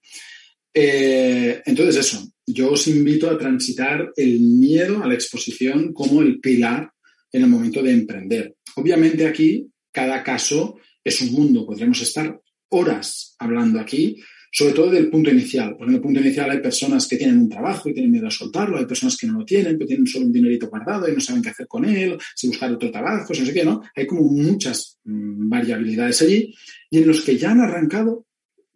[0.77, 6.41] Eh, entonces eso, yo os invito a transitar el miedo a la exposición como el
[6.41, 6.91] pilar
[7.33, 8.57] en el momento de emprender.
[8.75, 14.17] Obviamente aquí cada caso es un mundo, podremos estar horas hablando aquí,
[14.51, 17.49] sobre todo del punto inicial, porque en el punto inicial hay personas que tienen un
[17.49, 20.27] trabajo y tienen miedo a soltarlo, hay personas que no lo tienen, que tienen solo
[20.27, 23.47] un dinerito guardado y no saben qué hacer con él, si buscar otro trabajo, no
[23.47, 23.83] sé qué, ¿no?
[23.95, 26.55] Hay como muchas mm, variabilidades allí
[26.91, 28.27] y en los que ya han arrancado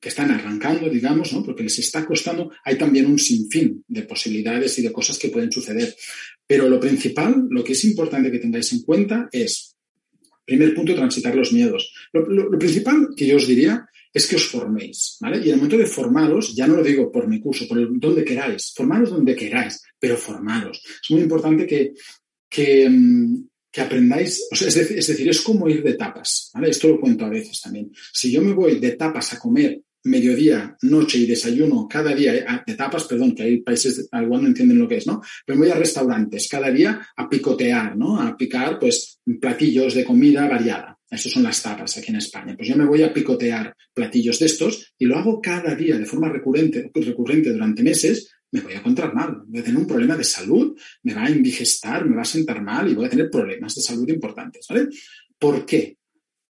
[0.01, 1.43] que están arrancando, digamos, ¿no?
[1.43, 5.51] porque les está costando, hay también un sinfín de posibilidades y de cosas que pueden
[5.51, 5.95] suceder.
[6.47, 9.77] Pero lo principal, lo que es importante que tengáis en cuenta es,
[10.45, 11.93] primer punto, transitar los miedos.
[12.13, 15.39] Lo, principal que yo os diría es que os forméis, ¿vale?
[15.39, 17.89] Y en el momento de formaros, ya no lo digo por mi curso, por el,
[17.99, 20.81] donde queráis, formaros donde queráis, pero formaros.
[21.03, 21.93] Es muy importante que,
[22.49, 26.51] que, mm, que aprendáis, o sea, es, decir, es decir, es como ir de tapas,
[26.55, 26.71] ¿vale?
[26.71, 27.93] Esto lo cuento a veces también.
[28.13, 32.45] Si yo me voy de tapas a comer mediodía, noche y desayuno cada día, eh,
[32.67, 35.23] de tapas, perdón, que hay países igual no entienden lo que es, ¿no?
[35.47, 38.21] Pero voy a restaurantes cada día a picotear, ¿no?
[38.21, 40.99] A picar, pues, platillos de comida variada.
[41.11, 42.55] Estas son las tapas aquí en España.
[42.55, 46.05] Pues yo me voy a picotear platillos de estos y lo hago cada día de
[46.05, 50.17] forma recurrente, recurrente durante meses, me voy a encontrar mal, voy a tener un problema
[50.17, 53.31] de salud, me va a indigestar, me va a sentar mal y voy a tener
[53.31, 54.89] problemas de salud importantes, ¿vale?
[55.39, 55.98] ¿Por qué?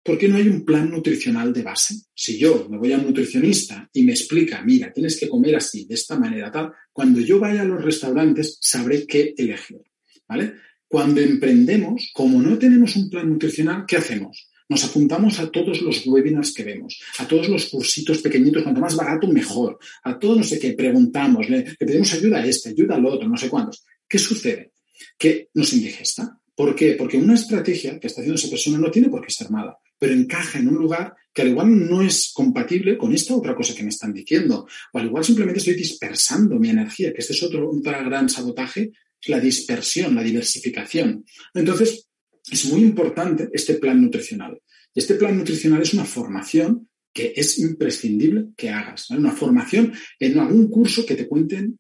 [0.05, 1.95] ¿Por qué no hay un plan nutricional de base?
[2.13, 5.85] Si yo me voy a un nutricionista y me explica, mira, tienes que comer así,
[5.85, 9.81] de esta manera, tal, cuando yo vaya a los restaurantes sabré qué elegir.
[10.27, 10.55] ¿Vale?
[10.89, 14.49] Cuando emprendemos, como no tenemos un plan nutricional, ¿qué hacemos?
[14.69, 18.97] Nos apuntamos a todos los webinars que vemos, a todos los cursitos pequeñitos, cuanto más
[18.97, 19.79] barato, mejor.
[20.03, 23.37] A todo no sé qué, preguntamos, le, pedimos ayuda a este, ayuda al otro, no
[23.37, 23.85] sé cuántos.
[24.09, 24.73] ¿Qué sucede?
[25.17, 26.41] Que nos indigesta.
[26.55, 26.95] ¿Por qué?
[26.95, 30.15] Porque una estrategia que está haciendo esa persona no tiene por qué ser mala pero
[30.15, 33.85] encaja en un lugar que al igual no es compatible con esta otra cosa que
[33.85, 34.67] me están diciendo.
[34.93, 39.29] O al igual simplemente estoy dispersando mi energía, que este es otro, gran sabotaje, es
[39.29, 41.25] la dispersión, la diversificación.
[41.55, 42.09] Entonces,
[42.51, 44.61] es muy importante este plan nutricional.
[44.93, 49.09] Este plan nutricional es una formación que es imprescindible que hagas.
[49.11, 51.79] Una formación en algún curso que te cuenten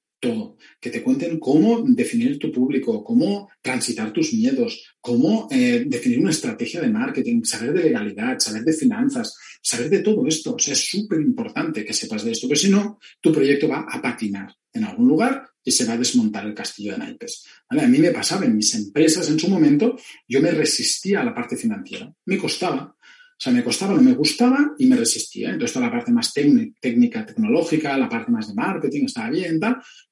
[0.80, 6.30] que te cuenten cómo definir tu público, cómo transitar tus miedos, cómo eh, definir una
[6.30, 10.54] estrategia de marketing, saber de legalidad, saber de finanzas, saber de todo esto.
[10.54, 13.85] O sea, es súper importante que sepas de esto, porque si no, tu proyecto va
[13.90, 17.44] a patinar en algún lugar y se va a desmontar el castillo de naipes.
[17.68, 19.96] A mí me pasaba en mis empresas en su momento,
[20.28, 22.96] yo me resistía a la parte financiera, me costaba.
[23.42, 25.50] Sea, me costaba, no me gustaba y me resistía.
[25.50, 29.59] Entonces, toda la parte más técnica, tecnológica, la parte más de marketing, estaba bien.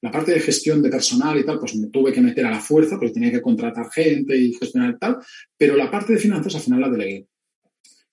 [0.01, 2.59] La parte de gestión de personal y tal, pues me tuve que meter a la
[2.59, 5.19] fuerza porque tenía que contratar gente y gestionar tal.
[5.57, 7.25] Pero la parte de finanzas al final la delegué.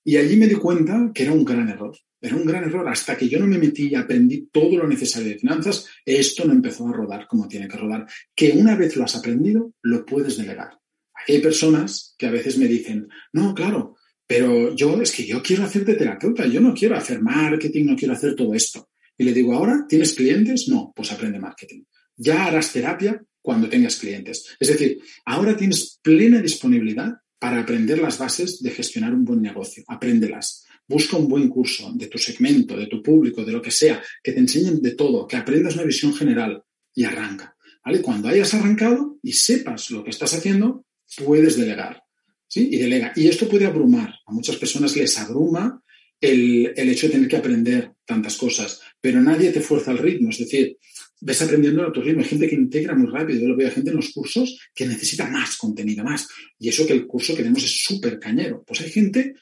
[0.04, 1.98] Y allí me di cuenta que era un gran error.
[2.20, 2.88] Era un gran error.
[2.88, 6.52] Hasta que yo no me metí y aprendí todo lo necesario de finanzas, esto no
[6.52, 8.06] empezó a rodar como tiene que rodar.
[8.36, 10.78] Que una vez lo has aprendido, lo puedes delegar.
[11.26, 13.96] Hay personas que a veces me dicen, no, claro,
[14.28, 17.96] pero yo es que yo quiero hacer de terapeuta, yo no quiero hacer marketing, no
[17.96, 18.90] quiero hacer todo esto.
[19.16, 20.68] Y le digo, ¿ahora tienes clientes?
[20.68, 21.84] No, pues aprende marketing.
[22.14, 24.54] Ya harás terapia cuando tengas clientes.
[24.60, 29.82] Es decir, ahora tienes plena disponibilidad para aprender las bases de gestionar un buen negocio.
[29.88, 30.66] Apréndelas.
[30.86, 34.32] Busca un buen curso de tu segmento, de tu público, de lo que sea, que
[34.32, 36.62] te enseñen de todo, que aprendas una visión general
[36.94, 37.56] y arranca.
[37.82, 38.02] ¿Vale?
[38.02, 40.84] Cuando hayas arrancado y sepas lo que estás haciendo,
[41.16, 42.02] puedes delegar.
[42.48, 42.68] ¿sí?
[42.72, 43.12] Y delega.
[43.14, 44.17] Y esto puede abrumar.
[44.28, 45.82] A muchas personas les abruma
[46.20, 50.28] el, hecho de tener que aprender tantas cosas, pero nadie te fuerza el ritmo.
[50.28, 50.76] Es decir,
[51.20, 52.20] ves aprendiendo a tu ritmo.
[52.20, 53.40] Hay gente que integra muy rápido.
[53.40, 56.28] Yo lo veo a gente en los cursos que necesita más contenido, más.
[56.58, 58.62] Y eso que el curso que tenemos es súper cañero.
[58.66, 59.34] Pues hay gente,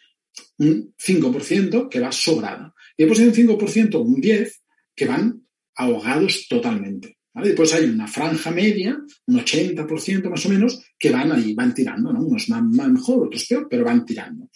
[0.58, 2.72] un 5% que va sobrada.
[2.96, 4.52] Y después hay un 5%, un 10%,
[4.94, 5.42] que van
[5.74, 7.15] ahogados totalmente.
[7.42, 12.12] Después hay una franja media, un 80% más o menos, que van ahí, van tirando,
[12.12, 12.20] ¿no?
[12.20, 14.48] Unos van, mejor, otros peor, pero van tirando.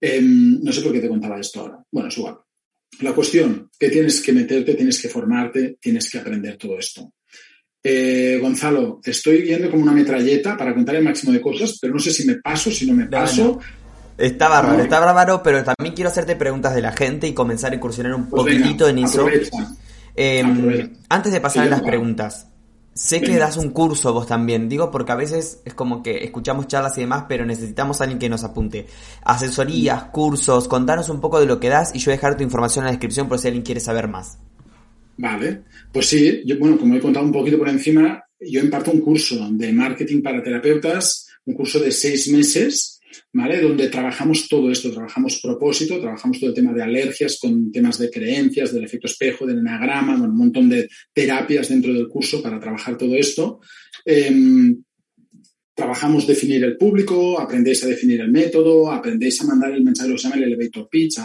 [0.00, 1.78] Em, no sé por qué te contaba esto ahora.
[1.90, 2.38] Bueno, es igual.
[3.00, 7.12] La cuestión, que tienes que meterte, tienes que formarte, tienes que aprender todo esto.
[7.82, 12.00] Eh, Gonzalo, estoy viendo como una metralleta para contar el máximo de cosas, pero no
[12.00, 13.60] sé si me paso, si no me paso.
[14.18, 17.76] Está bárbaro, está bárbaro, pero también quiero hacerte preguntas de la gente y comenzar a
[17.76, 19.28] incursionar un pues poquitito en eso.
[20.16, 22.48] Em, antes de pasar a las preguntas,
[22.94, 26.66] sé que das un curso vos también, digo porque a veces es como que escuchamos
[26.66, 28.86] charlas y demás, pero necesitamos a alguien que nos apunte.
[29.22, 32.86] Asesorías, cursos, contanos un poco de lo que das y yo dejar tu información en
[32.86, 34.38] la descripción por si alguien quiere saber más.
[35.18, 39.00] Vale, pues sí, yo, bueno, como he contado un poquito por encima, yo imparto un
[39.00, 42.95] curso de marketing para terapeutas, un curso de seis meses,
[43.36, 48.10] Donde trabajamos todo esto, trabajamos propósito, trabajamos todo el tema de alergias con temas de
[48.10, 52.96] creencias, del efecto espejo, del enagrama, un montón de terapias dentro del curso para trabajar
[52.96, 53.60] todo esto.
[54.06, 54.82] Em,
[55.74, 60.16] trabajamos definir el público, aprendéis a definir el método, aprendéis a mandar el mensaje, lo
[60.16, 61.18] se llama el elevator pitch,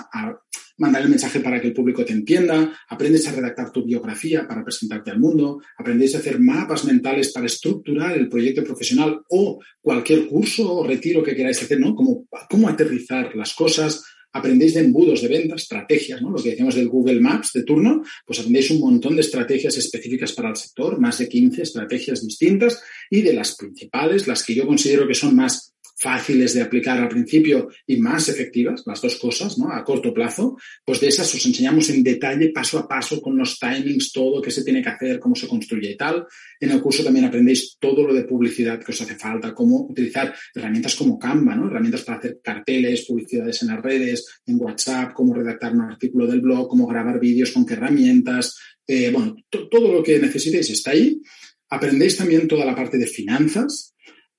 [0.81, 4.63] mandar el mensaje para que el público te entienda, aprendes a redactar tu biografía para
[4.63, 10.25] presentarte al mundo, aprendes a hacer mapas mentales para estructurar el proyecto profesional o cualquier
[10.25, 11.93] curso o retiro que queráis hacer, ¿no?
[11.93, 16.31] Cómo, cómo aterrizar las cosas, aprendéis de embudos de venta, estrategias, ¿no?
[16.31, 20.33] Lo que decíamos del Google Maps de turno, pues aprendéis un montón de estrategias específicas
[20.33, 24.65] para el sector, más de 15 estrategias distintas y de las principales, las que yo
[24.65, 29.59] considero que son más fáciles de aplicar al principio y más efectivas, las dos cosas,
[29.59, 29.71] ¿no?
[29.71, 33.59] A corto plazo, pues de esas os enseñamos en detalle, paso a paso, con los
[33.59, 36.25] timings, todo, qué se tiene que hacer, cómo se construye y tal.
[36.59, 40.33] En el curso también aprendéis todo lo de publicidad que os hace falta, cómo utilizar
[40.55, 41.67] herramientas como Canva, ¿no?
[41.67, 46.41] Herramientas para hacer carteles, publicidades en las redes, en WhatsApp, cómo redactar un artículo del
[46.41, 48.57] blog, cómo grabar vídeos, con qué herramientas.
[48.87, 51.21] Eh, bueno, todo lo que necesitéis está ahí.
[51.69, 53.90] Aprendéis también toda la parte de finanzas,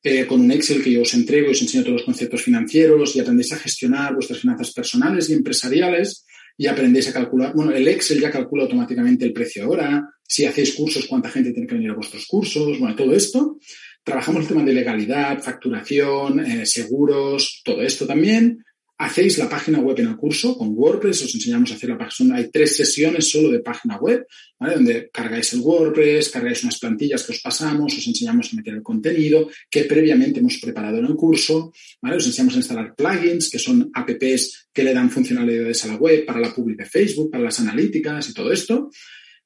[0.02, 3.14] eh, con un Excel que yo os entrego y os enseño todos los conceptos financieros
[3.14, 7.86] y aprendéis a gestionar vuestras finanzas personales y empresariales y aprendéis a calcular, bueno, el
[7.88, 11.90] Excel ya calcula automáticamente el precio ahora, si hacéis cursos, cuánta gente tiene que venir
[11.90, 13.58] a vuestros cursos, bueno, todo esto.
[14.04, 18.58] Trabajamos el tema de legalidad, facturación, eh, seguros, todo esto también
[19.02, 22.36] hacéis la página web en el curso con WordPress, os enseñamos a hacer la página.
[22.36, 24.26] Hay tres sesiones solo de página web,
[24.60, 24.74] ¿vale?
[24.74, 28.82] donde cargáis el WordPress, cargáis unas plantillas que os pasamos, os enseñamos a meter el
[28.82, 33.90] contenido que previamente hemos preparado en el curso, os enseñamos a instalar plugins, que son
[33.92, 37.58] apps que le dan funcionalidades a la web para la public de Facebook, para las
[37.58, 38.88] analíticas y todo esto.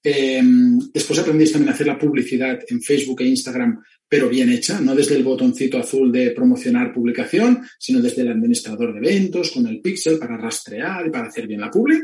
[0.02, 4.80] Em, después aprendéis también a hacer la publicidad en Facebook e Instagram pero bien hecha,
[4.80, 9.66] no desde el botoncito azul de promocionar publicación, sino desde el administrador de eventos, con
[9.66, 12.00] el pixel para rastrear y para hacer bien la publi.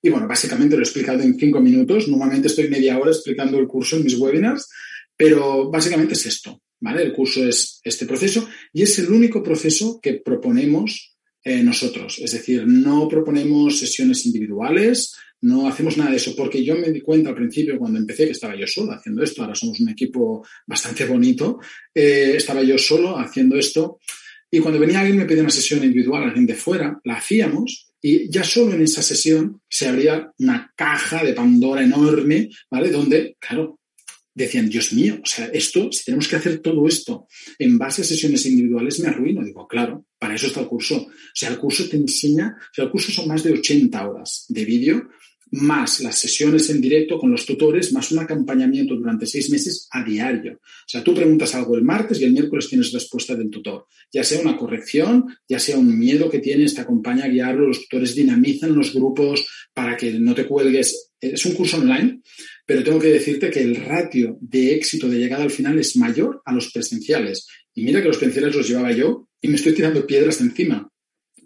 [0.00, 2.08] Y bueno, básicamente lo he explicado en cinco minutos.
[2.08, 4.68] Normalmente estoy media hora explicando el curso en mis webinars,
[5.16, 7.02] pero básicamente es esto, ¿vale?
[7.02, 12.18] El curso es este proceso y es el único proceso que proponemos eh, nosotros.
[12.18, 17.00] Es decir, no proponemos sesiones individuales, no hacemos nada de eso, porque yo me di
[17.00, 20.46] cuenta al principio cuando empecé que estaba yo solo haciendo esto, ahora somos un equipo
[20.66, 21.58] bastante bonito,
[21.94, 23.98] eh, estaba yo solo haciendo esto
[24.50, 28.30] y cuando venía alguien me pedía una sesión individual, alguien de fuera, la hacíamos y
[28.30, 32.90] ya solo en esa sesión se abría una caja de Pandora enorme, ¿vale?
[32.90, 33.80] Donde, claro,
[34.34, 37.26] decían, Dios mío, o sea, esto, si tenemos que hacer todo esto
[37.58, 39.44] en base a sesiones individuales, me arruino.
[39.44, 40.96] Digo, claro, para eso está el curso.
[40.96, 44.46] O sea, el curso te enseña, o sea, el curso son más de 80 horas
[44.48, 45.08] de vídeo
[45.52, 50.02] más las sesiones en directo con los tutores, más un acompañamiento durante seis meses a
[50.02, 50.54] diario.
[50.54, 53.86] O sea, tú preguntas algo el martes y el miércoles tienes respuesta del tutor.
[54.10, 57.82] Ya sea una corrección, ya sea un miedo que tienes, te acompaña a guiarlo, los
[57.82, 61.10] tutores dinamizan los grupos para que no te cuelgues.
[61.20, 62.22] Es un curso online,
[62.66, 66.40] pero tengo que decirte que el ratio de éxito de llegada al final es mayor
[66.46, 67.46] a los presenciales.
[67.74, 70.88] Y mira que los presenciales los llevaba yo y me estoy tirando piedras encima.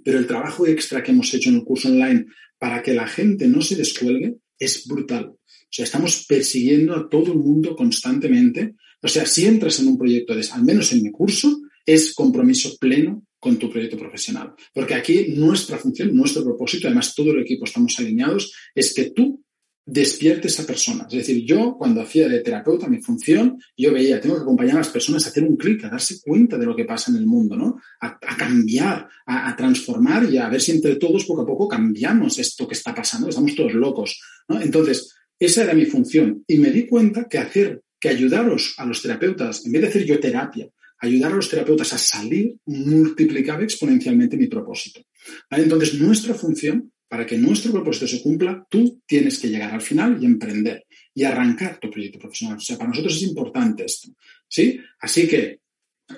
[0.04, 2.26] Pero el trabajo extra que hemos hecho en el curso online
[2.58, 5.26] para que la gente no se descuelgue es brutal.
[5.26, 8.74] O sea, estamos persiguiendo a todo el mundo constantemente.
[9.02, 12.76] O sea, si entras en un proyecto de, al menos en mi curso, es compromiso
[12.78, 14.54] pleno con tu proyecto profesional.
[14.72, 19.44] Porque aquí nuestra función, nuestro propósito, además todo el equipo estamos alineados, es que tú
[19.86, 21.06] despierte esa persona.
[21.08, 24.78] Es decir, yo cuando hacía de terapeuta mi función, yo veía, tengo que acompañar a
[24.78, 27.26] las personas a hacer un clic, a darse cuenta de lo que pasa en el
[27.26, 27.80] mundo, ¿no?
[28.00, 32.66] A, cambiar, a, transformar y a ver si entre todos poco a poco cambiamos esto
[32.66, 34.60] que está pasando, estamos todos locos, ¿no?
[34.60, 39.00] Entonces, esa era mi función y me di cuenta que hacer, que ayudaros a los
[39.00, 40.68] terapeutas, en vez de hacer yo terapia,
[40.98, 45.02] ayudar a los terapeutas a salir multiplicaba exponencialmente mi propósito.
[45.50, 50.18] Entonces, nuestra función para que nuestro propósito se cumpla, tú tienes que llegar al final
[50.20, 52.58] y emprender y arrancar tu proyecto profesional.
[52.58, 54.08] O sea, para nosotros es importante esto.
[54.48, 54.78] ¿Sí?
[55.00, 55.60] Así que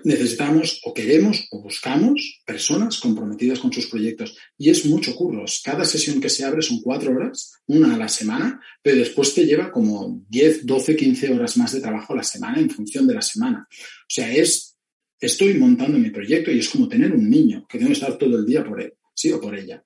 [0.04, 4.36] necesitamos o queremos o buscamos personas comprometidas con sus proyectos.
[4.56, 5.44] Y es mucho curro.
[5.64, 9.46] Cada sesión que se abre son cuatro horas, una a la semana, pero después te
[9.46, 13.14] lleva como 10, 12, 15 horas más de trabajo a la semana en función de
[13.14, 13.66] la semana.
[13.70, 14.76] O sea, es,
[15.20, 18.36] estoy montando mi proyecto y es como tener un niño que tengo que estar todo
[18.36, 19.82] el día por él, sí o por ella.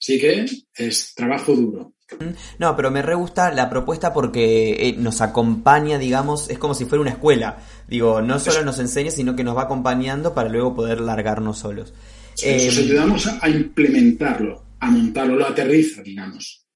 [0.00, 1.92] Sí que es trabajo duro.
[2.58, 6.86] No, pero me re gusta la propuesta porque eh, nos acompaña, digamos, es como si
[6.86, 7.58] fuera una escuela.
[7.86, 11.92] Digo, no solo nos enseña, sino que nos va acompañando para luego poder largarnos solos.
[12.42, 16.66] Eh, nos ayudamos a implementarlo, a montarlo, lo aterriza, digamos.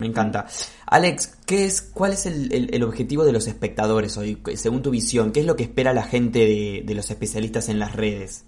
[0.00, 0.46] Me encanta.
[0.86, 5.30] Alex, ¿qué es, ¿cuál es el, objetivo de los espectadores hoy, según tu visión?
[5.30, 8.46] ¿Qué es lo que espera la gente de los especialistas en las redes?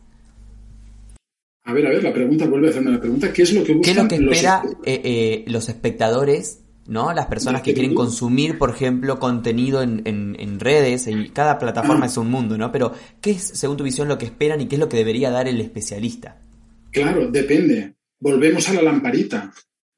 [1.65, 3.33] A ver, a ver, la pregunta, vuelve a hacerme la pregunta.
[3.33, 6.61] ¿Qué es lo que buscan ¿Qué es lo que espera los, eh, eh, los espectadores,
[6.87, 7.15] ¿no?
[7.15, 12.17] Las personas que quieren consumir, por ejemplo, contenido en, en, redes, y cada plataforma es
[12.19, 12.71] un mundo, ¿no?
[12.71, 15.31] Pero, ¿qué es, según tu visión, lo que esperan y qué es lo que debería
[15.31, 16.39] dar el especialista?
[16.91, 17.95] Claro, depende.
[18.21, 19.53] Volvemos a la lamparita.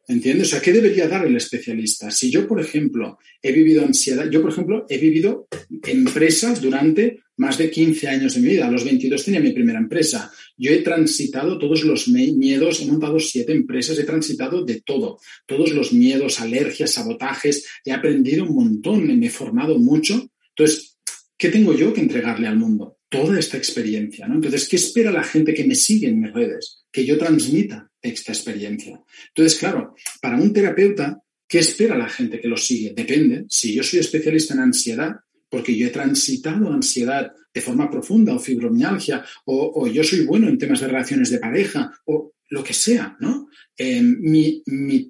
[0.09, 0.47] ¿Entiendes?
[0.47, 2.13] O sea, ¿qué debería dar el especialista?
[2.13, 5.49] Si yo, por ejemplo, he vivido ansiedad, yo, por ejemplo, he vivido
[5.85, 8.69] empresas durante más de 15 años de mi vida.
[8.69, 10.31] A los 22 tenía mi primera empresa.
[10.57, 15.19] Yo he transitado todos los miedos, he montado siete empresas, he transitado de todo.
[15.47, 17.67] Todos los miedos, alergias, sabotajes.
[17.85, 20.31] He aprendido un montón, me he formado mucho.
[20.57, 20.97] Entonces,
[21.37, 22.99] ¿qué tengo yo que entregarle al mundo?
[23.09, 24.37] Toda esta experiencia, ¿no?
[24.37, 26.85] Entonces, ¿qué espera la gente que me sigue en mis redes?
[26.91, 29.01] Que yo transmita esta experiencia.
[29.29, 32.95] Entonces, claro, para un terapeuta, ¿qué espera la gente que lo sigue?
[32.97, 33.45] Depende.
[33.49, 35.13] Si yo soy especialista en ansiedad,
[35.49, 40.59] porque yo he transitado ansiedad de forma profunda o fibromialgia, o, yo soy bueno en
[40.59, 43.49] temas de relaciones de pareja, o lo que sea, ¿no?
[43.77, 44.63] Eh, mi,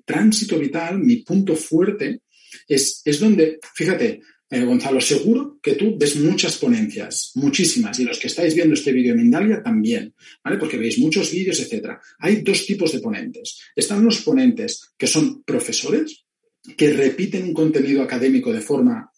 [0.04, 2.22] tránsito vital, mi punto fuerte,
[2.68, 8.18] es, es donde, fíjate, eh, Gonzalo, seguro que tú ves muchas ponencias, muchísimas, y los
[8.18, 10.56] que estáis viendo este vídeo en Mindalia también, ¿vale?
[10.56, 12.00] Porque veis muchos vídeos, etcétera.
[12.20, 13.58] Hay dos tipos de ponentes.
[13.74, 16.24] Están los ponentes que son profesores,
[16.76, 19.10] que repiten un contenido académico de forma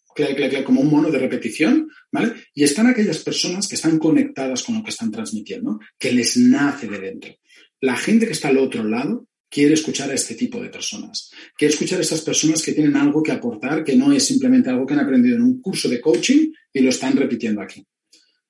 [0.64, 2.34] como un mono de repetición, ¿vale?
[2.54, 6.88] Y están aquellas personas que están conectadas con lo que están transmitiendo, que les nace
[6.88, 7.34] de dentro.
[7.80, 11.30] La gente que está al otro lado quiere escuchar a este tipo de personas.
[11.56, 14.84] Quiere escuchar a estas personas que tienen algo que aportar, que no es simplemente algo
[14.86, 17.84] que han aprendido en un curso de coaching y lo están repitiendo aquí.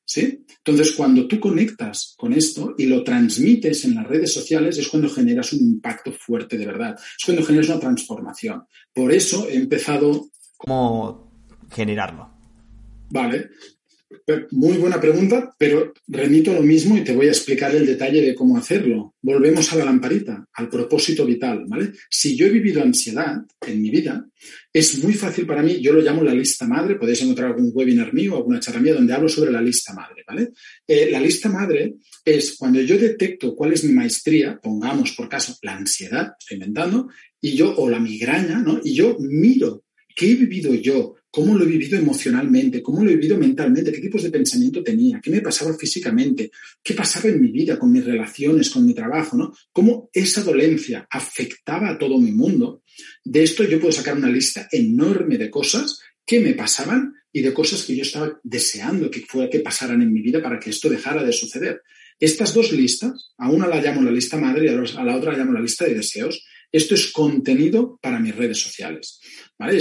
[0.05, 0.43] ¿Sí?
[0.65, 5.11] Entonces, cuando tú conectas con esto y lo transmites en las redes sociales, es cuando
[5.11, 6.95] generas un impacto fuerte de verdad.
[6.99, 8.63] Es cuando generas una transformación.
[8.93, 10.31] Por eso he empezado.
[10.57, 11.28] Como
[11.71, 12.31] generarlo?
[13.11, 13.51] Vale,
[14.53, 18.35] muy buena pregunta, pero remito lo mismo y te voy a explicar el detalle de
[18.35, 19.15] cómo hacerlo.
[19.21, 21.93] Volvemos a la lamparita, al propósito vital, ¿vale?
[22.09, 24.27] Si yo he vivido ansiedad en mi vida,
[24.73, 28.15] es muy fácil para mí, yo lo llamo la lista madre, podéis encontrar algún webinar
[28.15, 30.51] mío alguna charla mía donde hablo sobre la lista madre, ¿vale?
[30.87, 35.57] Eh, la lista madre es cuando yo detecto cuál es mi maestría, pongamos por caso
[35.63, 37.09] la ansiedad, estoy inventando,
[37.41, 38.81] y yo, o la migraña, ¿no?
[38.83, 39.85] Y yo miro
[40.19, 44.01] qué he vivido yo, cómo lo he vivido emocionalmente, cómo lo he vivido mentalmente, qué
[44.01, 46.51] tipos de pensamiento tenía, qué me pasaba físicamente,
[46.83, 49.53] qué pasaba en mi vida, con mis relaciones, con mi trabajo, ¿no?
[49.71, 52.83] Cómo esa dolencia afectaba a todo mi mundo.
[53.23, 57.55] De esto yo puedo sacar una lista enorme de cosas que me pasaban y de
[57.55, 60.89] cosas que yo estaba deseando que fuera que pasaran en mi vida para que esto
[60.89, 61.83] dejara de suceder.
[62.19, 65.39] Estas dos listas, a una la llamo la lista madre y a la otra la
[65.39, 66.45] llamo la lista de deseos.
[66.73, 69.21] Esto es contenido para mis redes sociales.
[69.59, 69.79] ¿Vale?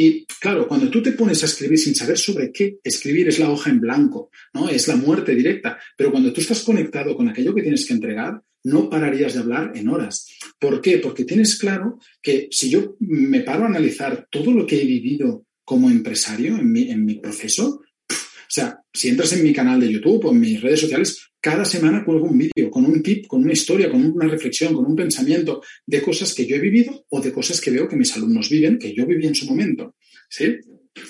[0.00, 3.50] y claro, cuando tú te pones a escribir sin saber sobre qué, escribir es la
[3.50, 4.68] hoja en blanco, ¿no?
[4.68, 5.76] Es la muerte directa.
[5.96, 9.72] Pero cuando tú estás conectado con aquello que tienes que entregar, no pararías de hablar
[9.74, 10.28] en horas.
[10.60, 10.98] ¿Por qué?
[10.98, 15.46] Porque tienes claro que si yo me paro a analizar todo lo que he vivido
[15.64, 19.92] como empresario en mi, en mi proceso, o sea, si entras en mi canal de
[19.92, 23.42] YouTube o en mis redes sociales, cada semana cuelgo un vídeo con un tip, con
[23.42, 27.22] una historia, con una reflexión, con un pensamiento de cosas que yo he vivido o
[27.22, 29.96] de cosas que veo que mis alumnos viven, que yo viví en su momento.
[30.28, 30.58] ¿Sí?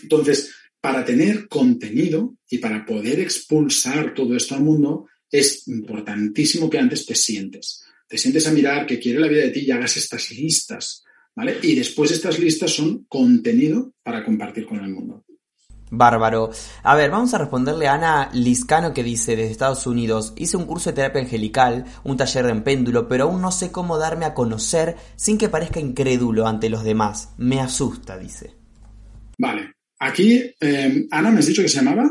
[0.04, 6.78] Entonces, para tener contenido y para poder expulsar todo esto al mundo, es importantísimo que
[6.78, 7.82] antes te sientes.
[8.06, 11.02] Te sientes a mirar qué quiere la vida de ti y hagas estas listas.
[11.34, 11.56] ¿Vale?
[11.64, 15.24] Y después estas listas son contenido para compartir con el mundo.
[15.90, 16.50] Bárbaro.
[16.82, 20.66] A ver, vamos a responderle a Ana Liscano que dice desde Estados Unidos, hice un
[20.66, 24.34] curso de terapia angelical, un taller de péndulo, pero aún no sé cómo darme a
[24.34, 27.30] conocer sin que parezca incrédulo ante los demás.
[27.38, 28.54] Me asusta, dice.
[29.38, 29.72] Vale.
[30.00, 32.08] Aquí, eh, Ana, ¿me has dicho que se llamaba?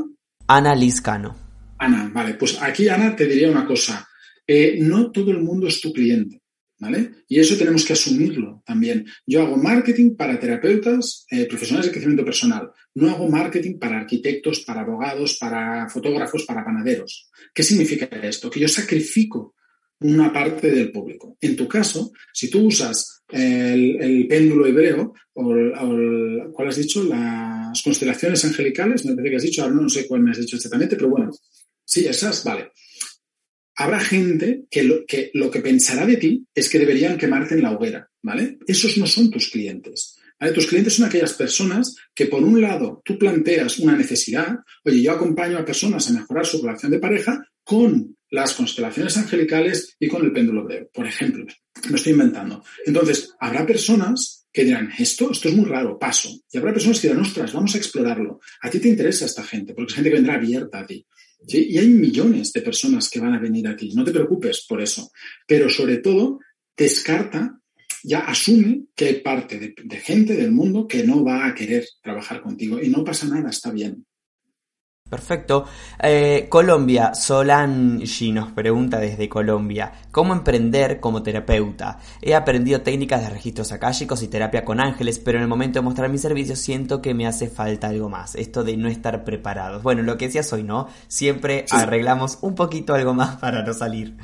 [0.48, 1.36] Ana Liscano.
[1.78, 2.34] Ana, vale.
[2.34, 4.08] Pues aquí, Ana, te diría una cosa.
[4.46, 6.42] Eh, no todo el mundo es tu cliente.
[6.80, 7.12] ¿Vale?
[7.28, 9.08] Y eso tenemos que asumirlo también.
[9.26, 12.70] Yo hago marketing para terapeutas, eh, profesionales de crecimiento personal.
[12.94, 17.32] No hago marketing para arquitectos, para abogados, para fotógrafos, para panaderos.
[17.52, 18.52] ¿Qué significa esto?
[18.52, 19.56] Que yo sacrifico
[20.02, 21.36] una parte del público.
[21.42, 27.04] En tu caso, si tú usas el, péndulo hebreo o, o, ¿cuál has dicho?
[27.04, 30.58] Las constelaciones angelicales, me parece que has dicho, ahora no sé cuál me has dicho
[30.58, 31.32] exactamente, pero bueno,
[31.84, 32.72] sí, esas, vale
[33.78, 38.10] habrá gente que lo, que pensará de ti es que deberían quemarte en la hoguera,
[38.24, 38.58] ¿vale?
[38.68, 40.18] Esos no son tus clientes.
[40.54, 45.12] Tus clientes son aquellas personas que, por un lado, tú planteas una necesidad, oye, yo
[45.12, 50.26] acompaño a personas a mejorar su relación de pareja con las constelaciones angelicales y con
[50.26, 51.46] el péndulo breve, por ejemplo.
[51.90, 52.64] Me estoy inventando.
[52.86, 56.30] Entonces, habrá personas que dirán, esto, esto es muy raro, paso.
[56.52, 58.40] Y habrá personas que dirán, ostras, vamos a explorarlo.
[58.62, 61.06] A ti te interesa esta gente, porque es gente que vendrá abierta a ti.
[61.48, 63.94] Y hay millones de personas que van a venir aquí.
[63.94, 65.12] No te preocupes por eso.
[65.48, 66.40] Pero sobre todo,
[66.76, 67.60] descarta,
[68.04, 71.86] ya asume que hay parte de, de gente del mundo que no va a querer
[72.02, 72.82] trabajar contigo.
[72.82, 74.06] Y no pasa nada, está bien.
[75.10, 75.66] Perfecto.
[76.02, 82.00] Eh, Colombia, Solange nos pregunta desde Colombia, ¿cómo emprender como terapeuta?
[82.22, 85.84] He aprendido técnicas de registros akáshicos y terapia con ángeles, pero en el momento de
[85.84, 89.82] mostrar mis servicios siento que me hace falta algo más, esto de no estar preparados.
[89.82, 90.88] Bueno, lo que decías hoy, ¿no?
[91.08, 94.18] Siempre arreglamos un poquito algo más para no salir.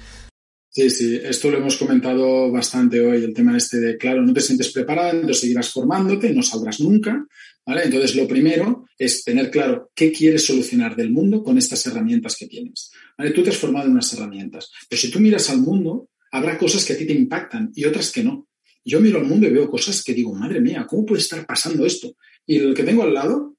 [0.75, 4.41] Sí, sí, esto lo hemos comentado bastante hoy, el tema este de, claro, no te
[4.41, 7.27] sientes preparado, entonces seguirás formándote, no saldrás nunca,
[7.63, 7.83] ¿vale?
[7.83, 12.47] Entonces, lo primero es tener claro qué quieres solucionar del mundo con estas herramientas que
[12.47, 13.29] tienes, ¿vale?
[13.29, 16.83] Tú te has formado en unas herramientas, pero si tú miras al mundo, habrá cosas
[16.83, 18.47] que a ti te impactan y otras que no.
[18.83, 21.85] Yo miro al mundo y veo cosas que digo, madre mía, ¿cómo puede estar pasando
[21.85, 22.15] esto?
[22.47, 23.57] Y el que tengo al lado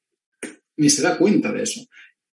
[0.77, 1.81] ni se da cuenta de eso.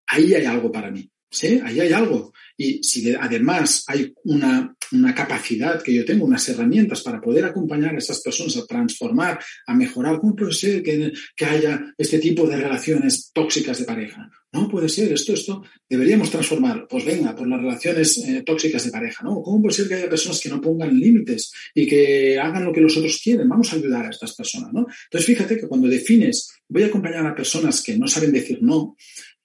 [0.07, 1.61] Ahí hay algo para mí, ¿sí?
[1.63, 2.33] Ahí hay algo.
[2.61, 4.75] Y si además hay una,
[5.15, 9.73] capacidad que yo tengo, unas herramientas para poder acompañar a estas personas a transformar, a
[9.73, 11.11] mejorar, ¿cómo puede ser que,
[11.43, 14.29] haya este tipo de relaciones tóxicas de pareja?
[14.51, 16.85] No puede ser, esto, esto, deberíamos transformar.
[16.87, 19.41] Pues venga, por las relaciones eh, tóxicas de pareja, ¿no?
[19.41, 22.81] ¿Cómo puede ser que haya personas que no pongan límites y que hagan lo que
[22.81, 23.49] los otros quieren?
[23.49, 24.85] Vamos a ayudar a estas personas, ¿no?
[25.05, 28.95] Entonces, fíjate que cuando defines, voy a acompañar a personas que no saben decir no,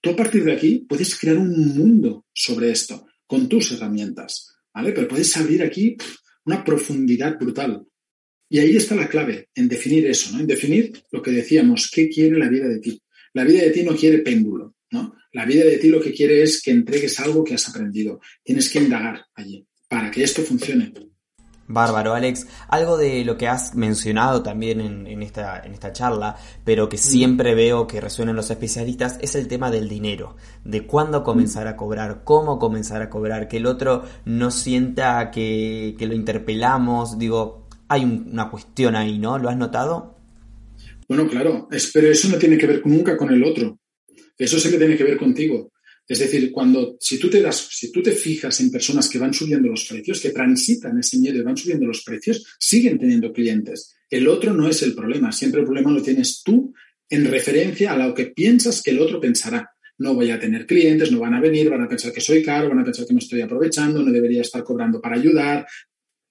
[0.01, 4.93] Tú a partir de aquí puedes crear un mundo sobre esto con tus herramientas, ¿vale?
[4.93, 5.95] Pero puedes abrir aquí
[6.45, 7.85] una profundidad brutal.
[8.49, 10.39] Y ahí está la clave, en definir eso, ¿no?
[10.39, 13.01] En definir lo que decíamos, ¿qué quiere la vida de ti?
[13.33, 15.15] La vida de ti no quiere péndulo, ¿no?
[15.33, 18.21] La vida de ti lo que quiere es que entregues algo que has aprendido.
[18.41, 20.93] Tienes que indagar allí para que esto funcione.
[21.67, 22.47] Bárbaro, Alex.
[22.69, 27.55] Algo de lo que has mencionado también en, esta, en esta charla, pero que siempre
[27.55, 32.21] veo que resuenan los especialistas, es el tema del dinero, de cuándo comenzar a cobrar,
[32.23, 37.19] cómo comenzar a cobrar, que el otro no sienta que, lo interpelamos.
[37.19, 39.37] Digo, hay una cuestión ahí, ¿no?
[39.37, 40.15] ¿Lo has notado?
[41.09, 43.77] Bueno, claro, pero eso no tiene que ver nunca con el otro.
[44.37, 45.69] Eso sí que tiene que ver contigo.
[46.07, 49.33] Es decir, cuando, si tú te das, si tú te fijas en personas que van
[49.33, 53.95] subiendo los precios, que transitan ese miedo y van subiendo los precios, siguen teniendo clientes.
[54.09, 55.33] El otro no es el problema.
[55.33, 56.73] Siempre el problema lo tienes tú
[57.09, 59.69] en referencia a lo que piensas que el otro pensará.
[59.97, 62.69] No voy a tener clientes, no van a venir, van a pensar que soy caro,
[62.69, 65.65] van a pensar que me estoy aprovechando, no debería estar cobrando para ayudar.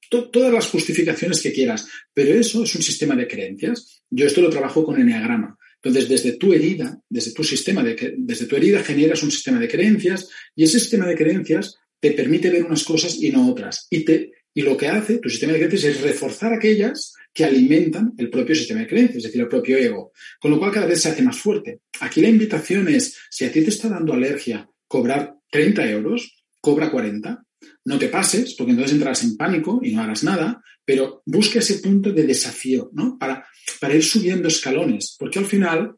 [0.09, 1.87] todas las justificaciones que quieras.
[2.14, 4.03] Pero eso es un sistema de creencias.
[4.09, 5.56] Yo esto lo trabajo con Enneagrama.
[5.87, 9.68] Entonces, desde tu herida, desde tu sistema de, desde tu herida generas un sistema de
[9.68, 13.87] creencias y ese sistema de creencias te permite ver unas cosas y no otras.
[13.91, 18.14] Y, te, y lo que hace tu sistema de creencias es reforzar aquellas que alimentan
[18.18, 20.12] el propio sistema de creencias, es decir, el propio ego.
[20.41, 21.80] Con lo cual cada vez se hace más fuerte.
[22.01, 26.91] Aquí la invitación es, si a ti te está dando alergia cobrar 30 euros, cobra
[26.91, 27.46] 40.
[27.85, 31.79] No te pases, porque entonces entrarás en pánico y no harás nada, pero busca ese
[31.79, 33.19] punto de desafío, ¿no?
[33.19, 33.47] Para,
[33.81, 35.97] para ir subiendo escalones, porque al final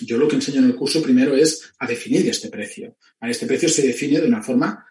[0.00, 2.96] yo lo que enseño en el curso primero es a definir este precio.
[3.20, 4.84] Este precio se define de una forma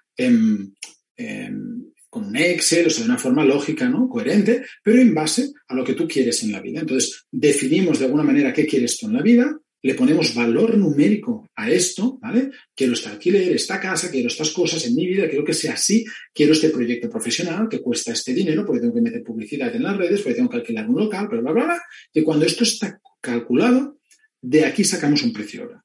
[2.10, 4.10] con un Excel, o sea, de una forma lógica, ¿no?
[4.10, 6.82] Coherente, pero en base a lo que tú quieres en la vida.
[6.82, 11.48] Entonces, definimos de alguna manera qué quieres tú en la vida, le ponemos valor numérico
[11.56, 12.52] a esto, ¿vale?
[12.76, 16.06] Quiero este alquiler, esta casa, quiero estas cosas en mi vida, quiero que sea así,
[16.34, 19.96] quiero este proyecto profesional que cuesta este dinero porque tengo que meter publicidad en las
[19.96, 21.82] redes, porque tengo que alquilar un local, bla, bla, bla, bla.
[22.14, 24.00] Y cuando esto está calculado,
[24.42, 25.84] de aquí sacamos un precio hora.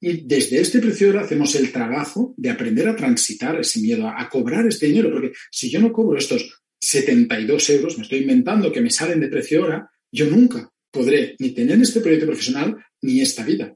[0.00, 4.20] Y desde este precio hora hacemos el trabajo de aprender a transitar ese miedo, a,
[4.20, 8.72] a cobrar este dinero, porque si yo no cobro estos 72 euros, me estoy inventando
[8.72, 12.76] que me salen de precio hora, yo nunca podré ni tener este proyecto profesional
[13.06, 13.74] ni esta vida.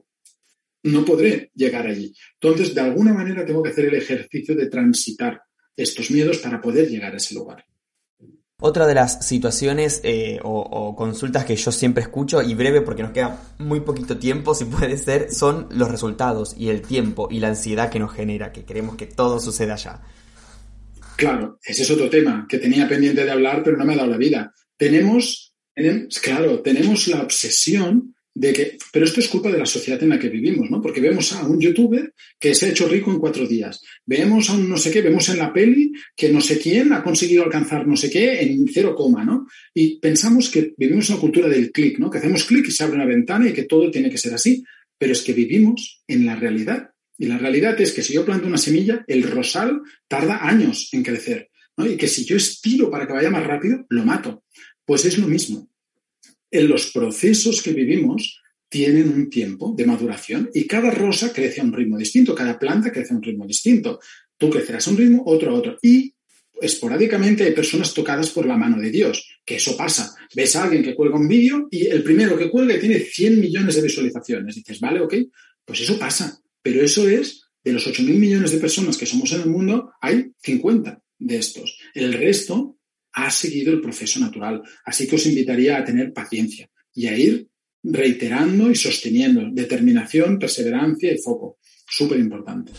[0.83, 2.13] No podré llegar allí.
[2.39, 5.41] Entonces, de alguna manera tengo que hacer el ejercicio de transitar
[5.75, 7.65] estos miedos para poder llegar a ese lugar.
[8.63, 13.11] Otra de las situaciones eh, o, consultas que yo siempre escucho, y breve porque nos
[13.11, 17.47] queda muy poquito tiempo, si puede ser, son los resultados y el tiempo y la
[17.47, 20.01] ansiedad que nos genera, que queremos que todo suceda ya.
[21.15, 24.09] Claro, ese es otro tema que tenía pendiente de hablar, pero no me ha dado
[24.09, 24.53] la vida.
[24.77, 25.55] Tenemos,
[26.21, 30.19] claro, tenemos la obsesión de que, pero esto es culpa de la sociedad en la
[30.19, 30.81] que vivimos, ¿no?
[30.81, 33.81] Porque vemos a un youtuber que se ha hecho rico en cuatro días.
[34.05, 37.03] Vemos a un no sé qué, vemos en la peli que no sé quién ha
[37.03, 39.47] conseguido alcanzar no sé qué en cero coma, ¿no?
[39.73, 42.09] Y pensamos que vivimos una cultura del clic, ¿no?
[42.09, 44.63] Que hacemos clic y se abre una ventana y que todo tiene que ser así.
[44.97, 46.91] Pero es que vivimos en la realidad.
[47.17, 51.03] Y la realidad es que si yo planto una semilla, el rosal tarda años en
[51.03, 51.49] crecer.
[51.75, 51.85] ¿no?
[51.85, 54.43] Y que si yo estiro para que vaya más rápido, lo mato.
[54.85, 55.70] Pues es lo mismo
[56.51, 61.63] en los procesos que vivimos tienen un tiempo de maduración y cada rosa crece a
[61.63, 63.99] un ritmo distinto, cada planta crece a un ritmo distinto.
[64.37, 65.77] Tú crecerás a un ritmo, otro a otro.
[65.81, 66.13] Y
[66.61, 70.15] esporádicamente hay personas tocadas por la mano de Dios, que eso pasa.
[70.35, 73.75] Ves a alguien que cuelga un vídeo y el primero que cuelga tiene 100 millones
[73.75, 74.55] de visualizaciones.
[74.55, 75.15] Dices, vale, ok,
[75.65, 76.39] pues eso pasa.
[76.61, 80.31] Pero eso es, de los 8.000 millones de personas que somos en el mundo, hay
[80.41, 81.77] 50 de estos.
[81.93, 82.77] El resto
[83.13, 84.61] ha seguido el proceso natural.
[84.85, 87.47] Así que os invitaría a tener paciencia y a ir
[87.83, 91.57] reiterando y sosteniendo determinación, perseverancia y foco.
[91.89, 92.71] Súper importante.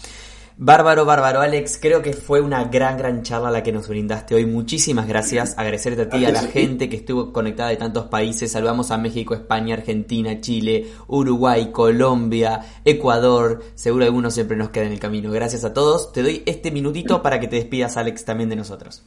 [0.56, 1.78] Bárbaro, bárbaro, Alex.
[1.80, 4.46] Creo que fue una gran, gran charla la que nos brindaste hoy.
[4.46, 5.54] Muchísimas gracias.
[5.56, 8.52] Agradecerte a ti, y a la gente que estuvo conectada de tantos países.
[8.52, 13.64] Saludamos a México, España, Argentina, Chile, Uruguay, Colombia, Ecuador.
[13.74, 15.32] Seguro algunos siempre nos queda en el camino.
[15.32, 16.12] Gracias a todos.
[16.12, 19.02] Te doy este minutito para que te despidas, Alex, también de nosotros.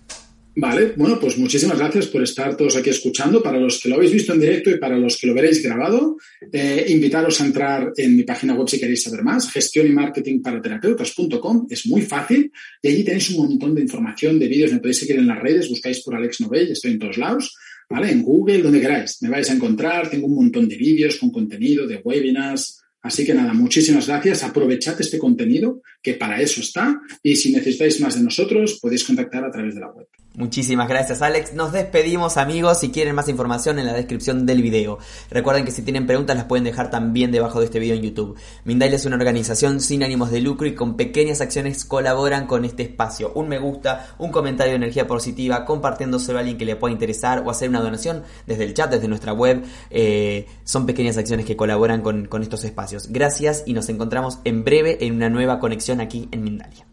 [0.57, 3.43] Vale, bueno, pues muchísimas gracias por estar todos aquí escuchando.
[3.43, 6.15] Para los que lo habéis visto en directo y para los que lo veréis grabado,
[6.49, 10.41] eh, invitaros a entrar en mi página web si queréis saber más, gestión y marketing
[10.41, 11.67] para terapeutas.com.
[11.69, 12.51] Es muy fácil
[12.81, 14.71] y allí tenéis un montón de información, de vídeos.
[14.71, 17.53] Me podéis seguir en las redes, buscáis por Alex Novell, estoy en todos lados,
[17.89, 18.11] ¿vale?
[18.11, 19.17] En Google, donde queráis.
[19.23, 23.35] Me vais a encontrar, tengo un montón de vídeos con contenido, de webinars, Así que
[23.35, 24.43] nada, muchísimas gracias.
[24.43, 26.99] Aprovechad este contenido, que para eso está.
[27.21, 30.07] Y si necesitáis más de nosotros, podéis contactar a través de la web.
[30.37, 31.53] Muchísimas gracias Alex.
[31.53, 32.79] Nos despedimos amigos.
[32.79, 34.99] Si quieren más información en la descripción del video.
[35.31, 38.37] Recuerden que si tienen preguntas las pueden dejar también debajo de este video en YouTube.
[38.65, 42.83] Mindail es una organización sin ánimos de lucro y con pequeñas acciones colaboran con este
[42.83, 43.31] espacio.
[43.33, 47.43] Un me gusta, un comentario de energía positiva, compartiéndoselo a alguien que le pueda interesar
[47.45, 49.63] o hacer una donación desde el chat, desde nuestra web.
[49.89, 53.07] Eh, son pequeñas acciones que colaboran con, con estos espacios.
[53.09, 56.85] Gracias y nos encontramos en breve en una nueva conexión aquí en Mindalia.